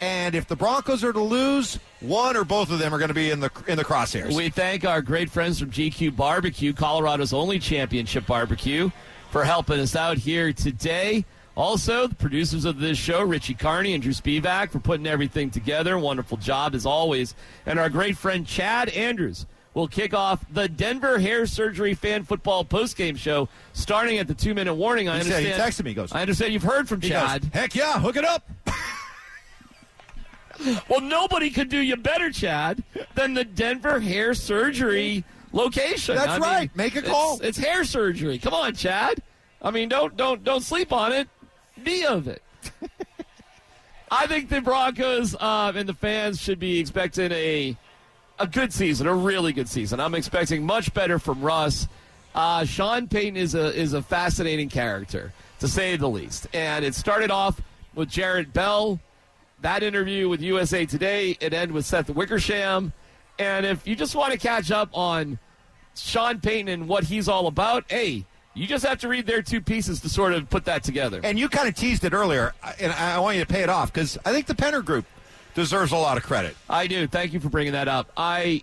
[0.00, 3.14] and if the Broncos are to lose, one or both of them are going to
[3.14, 4.34] be in the in the crosshairs.
[4.34, 8.90] We thank our great friends from GQue Barbecue, Colorado's only championship barbecue,
[9.30, 11.24] for helping us out here today.
[11.56, 15.98] Also, the producers of this show, Richie Carney and Drew Spivak, for putting everything together.
[15.98, 17.34] Wonderful job as always.
[17.66, 22.64] And our great friend Chad Andrews will kick off the Denver Hair Surgery Fan Football
[22.64, 25.08] postgame show starting at the two minute warning.
[25.08, 25.62] I He said- understand.
[25.62, 27.42] he texted me, he goes- I understand you've heard from He Chad.
[27.42, 28.48] goes, Heck yeah, hook it up.
[30.90, 32.82] Well, nobody could do you better, Chad,
[33.14, 36.16] than the Denver hair surgery location.
[36.16, 36.76] That's I mean, right.
[36.76, 37.36] Make a call.
[37.36, 38.38] It's, it's hair surgery.
[38.38, 39.22] Come on, Chad.
[39.62, 41.28] I mean, don't don't don't sleep on it.
[41.82, 42.42] Be of it.
[44.10, 47.74] I think the Broncos uh, and the fans should be expecting a
[48.40, 50.00] a good season, a really good season.
[50.00, 51.86] I'm expecting much better from Russ.
[52.34, 56.48] Uh, Sean Payton is a is a fascinating character, to say the least.
[56.54, 57.60] And it started off
[57.94, 58.98] with Jarrett Bell,
[59.60, 61.36] that interview with USA Today.
[61.40, 62.92] It ended with Seth Wickersham.
[63.38, 65.38] And if you just want to catch up on
[65.94, 68.24] Sean Payton and what he's all about, hey,
[68.54, 71.20] you just have to read their two pieces to sort of put that together.
[71.22, 73.92] And you kind of teased it earlier, and I want you to pay it off
[73.92, 75.04] because I think the Penner Group
[75.54, 76.56] deserves a lot of credit.
[76.68, 77.06] I do.
[77.06, 78.10] Thank you for bringing that up.
[78.16, 78.62] I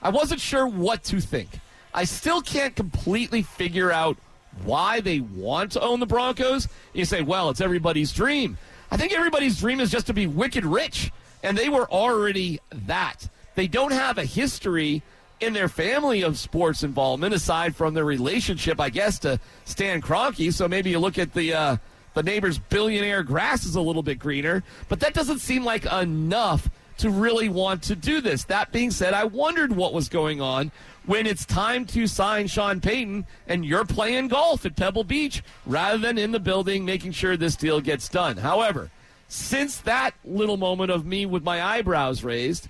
[0.00, 1.48] I wasn't sure what to think.
[1.94, 4.16] I still can't completely figure out
[4.64, 6.68] why they want to own the Broncos.
[6.92, 8.58] You say, well, it's everybody's dream.
[8.90, 11.10] I think everybody's dream is just to be wicked rich,
[11.42, 13.28] and they were already that.
[13.54, 15.02] They don't have a history
[15.40, 20.52] in their family of sports involvement aside from their relationship, I guess, to Stan Kroenke.
[20.52, 21.76] So maybe you look at the uh,
[22.14, 26.68] the neighbor's billionaire grass is a little bit greener, but that doesn't seem like enough
[26.98, 28.44] to really want to do this.
[28.44, 30.70] That being said, I wondered what was going on
[31.06, 35.98] when it's time to sign Sean Payton and you're playing golf at Pebble Beach rather
[35.98, 38.36] than in the building making sure this deal gets done.
[38.36, 38.90] However,
[39.28, 42.68] since that little moment of me with my eyebrows raised,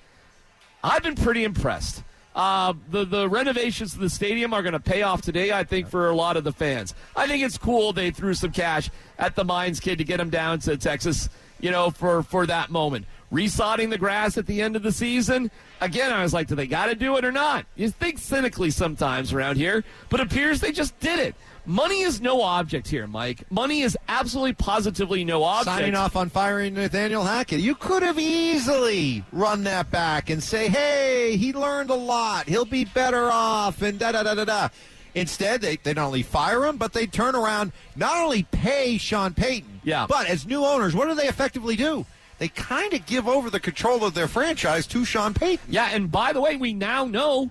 [0.82, 2.02] I've been pretty impressed.
[2.34, 5.88] Uh, the the renovations to the stadium are going to pay off today, I think,
[5.88, 6.94] for a lot of the fans.
[7.14, 10.30] I think it's cool they threw some cash at the Mines kid to get him
[10.30, 11.28] down to Texas,
[11.60, 13.06] you know, for for that moment.
[13.30, 15.50] Resodding the grass at the end of the season.
[15.80, 17.64] Again, I was like, do they got to do it or not?
[17.76, 21.34] You think cynically sometimes around here, but appears they just did it.
[21.64, 23.44] Money is no object here, Mike.
[23.50, 25.76] Money is absolutely positively no object.
[25.76, 27.60] Signing off on firing Nathaniel Hackett.
[27.60, 32.48] You could have easily run that back and say, hey, he learned a lot.
[32.48, 34.68] He'll be better off, and da da da da da.
[35.14, 39.32] Instead, they, they not only fire him, but they turn around, not only pay Sean
[39.34, 40.06] Payton, Yeah.
[40.08, 42.06] but as new owners, what do they effectively do?
[42.38, 45.66] They kind of give over the control of their franchise to Sean Payton.
[45.68, 47.50] Yeah, and by the way, we now know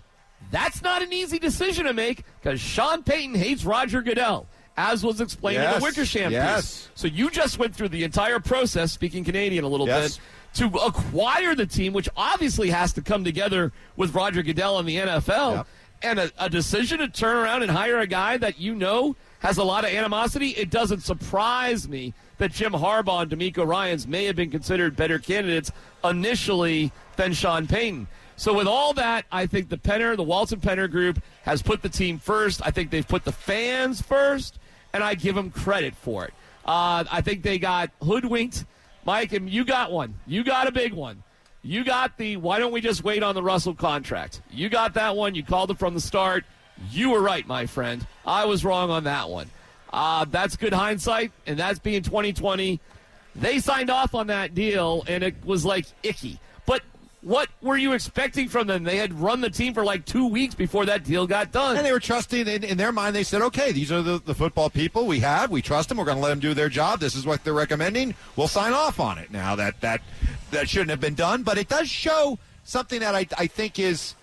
[0.52, 4.48] that's not an easy decision to make because Sean Payton hates Roger Goodell,
[4.78, 6.62] as was explained in the Wickersham yes.
[6.62, 6.90] piece.
[6.96, 10.18] So you just went through the entire process, speaking Canadian a little Yes.
[10.18, 14.88] bit, to acquire the team, which obviously has to come together with Roger Goodell and
[14.88, 15.56] the NFL.
[15.56, 15.68] Yep.
[16.04, 19.58] And a, a decision to turn around and hire a guy that you know has
[19.58, 24.26] a lot of animosity, it doesn't surprise me that Jim Harbaugh and DeMeco Ryans may
[24.26, 25.72] have been considered better candidates
[26.04, 28.08] initially than Sean Payton.
[28.42, 31.90] So with all that, I think the Penner, the Walton Penner group, has put the
[31.90, 32.60] team first.
[32.66, 34.58] I think they've put the fans first,
[34.94, 36.34] and I give them credit for it.
[36.66, 38.66] Uh, I think they got hoodwinked,
[39.06, 40.16] Mike, and you got one.
[40.26, 41.22] You got a big one.
[41.62, 44.42] You got the why don't we just wait on the Russell contract?
[44.50, 45.36] You got that one.
[45.36, 46.44] You called it from the start.
[46.90, 48.08] You were right, my friend.
[48.26, 49.52] I was wrong on that one.
[49.94, 52.80] Uh, that's good hindsight, and that's being 2020.
[53.36, 56.40] They signed off on that deal, and it was like icky.
[57.22, 58.84] What were you expecting from them?
[58.84, 61.78] They had run the team for like two weeks before that deal got done.
[61.78, 63.16] And they were trusting in, in their mind.
[63.16, 65.52] They said, "Okay, these are the, the football people we have.
[65.52, 66.00] We trust them.
[66.00, 67.00] We're going to let them do their job.
[67.00, 68.16] This is what they're recommending.
[68.36, 70.02] We'll sign off on it." Now that that
[70.50, 74.16] that shouldn't have been done, but it does show something that I, I think is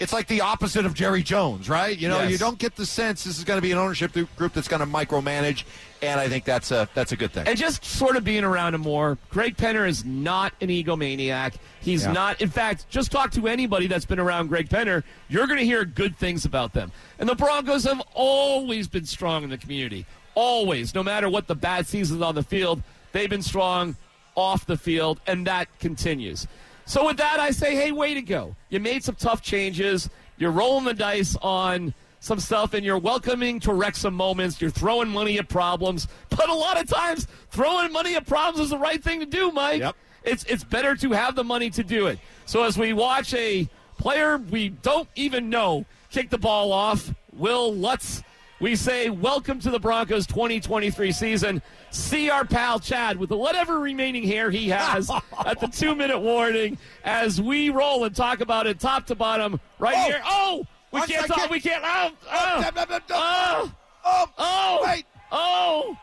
[0.00, 1.96] it's like the opposite of Jerry Jones, right?
[1.98, 2.30] You know, Yes.
[2.32, 4.80] you don't get the sense this is going to be an ownership group that's going
[4.80, 5.64] to micromanage,
[6.02, 7.46] and I think that's a that's a good thing.
[7.48, 9.18] And just sort of being around him more.
[9.30, 11.54] Greg Penner is not an egomaniac.
[11.80, 12.12] He's Yeah.
[12.12, 12.40] not.
[12.40, 15.02] In fact, just talk to anybody that's been around Greg Penner.
[15.28, 16.92] You're going to hear good things about them.
[17.18, 20.06] And the Broncos have always been strong in the community.
[20.34, 22.82] Always, no matter what the bad seasons on the field,
[23.12, 23.96] they've been strong
[24.36, 26.46] off the field, and that continues.
[26.88, 28.56] So with that, I say, hey, way to go.
[28.70, 30.08] You made some tough changes.
[30.38, 34.58] You're rolling the dice on some stuff, and you're welcoming to Wrexham moments.
[34.58, 36.08] You're throwing money at problems.
[36.30, 39.52] But a lot of times, throwing money at problems is the right thing to do,
[39.52, 39.80] Mike.
[39.80, 39.96] Yep.
[40.24, 42.18] It's, it's better to have the money to do it.
[42.46, 43.68] So as we watch a
[43.98, 48.22] player we don't even know kick the ball off, Wil Lutz,
[48.60, 51.62] we say, welcome to the Broncos 2023 season.
[51.90, 55.10] See our pal Chad with whatever remaining hair he has
[55.46, 59.60] at the two minute warning as we roll and talk about it top to bottom
[59.78, 60.02] right Oh!
[60.04, 60.20] here.
[60.24, 61.50] Oh, we can't talk.
[61.50, 61.82] We can't.
[61.86, 63.72] Oh, oh, Oh, oh, oh,
[64.04, 65.04] oh, oh, wait.
[65.30, 65.96] oh,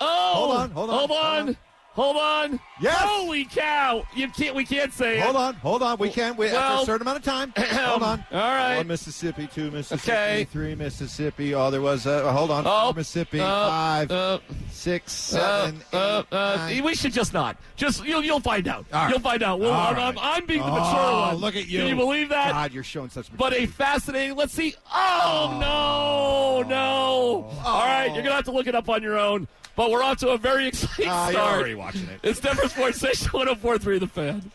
[0.00, 0.32] oh.
[0.34, 1.56] Hold on, hold on, hold hold on.
[1.94, 2.60] Hold on.
[2.80, 2.96] Yes.
[2.98, 4.04] Holy cow.
[4.16, 5.38] You can't, we can't say Hold it.
[5.38, 5.96] on, hold on.
[5.98, 7.52] We can't after Well, a certain amount of time.
[7.56, 8.24] hold on.
[8.32, 8.78] All right.
[8.78, 10.44] One Mississippi, two Mississippi, Okay.
[10.50, 11.54] three Mississippi.
[11.54, 12.04] Oh, there was.
[12.04, 12.66] Uh, hold on.
[12.66, 14.38] Oh, Four Mississippi, uh, five, uh,
[14.72, 16.84] six, uh, seven, uh, eight, uh, nine.
[16.84, 17.56] we should just not.
[17.76, 18.86] Just you'll you'll find out.
[18.92, 19.10] Right.
[19.10, 19.60] You'll find out.
[19.60, 20.04] Well, I'm, right.
[20.04, 21.36] I'm, I'm being the oh, mature one.
[21.36, 21.78] Look at you.
[21.78, 22.50] Can you believe that?
[22.50, 23.34] God, you're showing such.
[23.36, 24.36] But a fascinating.
[24.36, 24.74] Let's see.
[24.92, 27.50] Oh, no, no!
[27.64, 29.46] All right, you're gonna have to look it up on your own.
[29.76, 31.54] But we're off to a very exciting ah, you're start.
[31.56, 32.20] already watching it.
[32.22, 34.50] It's Denver Sports Station 104.3 The Fan.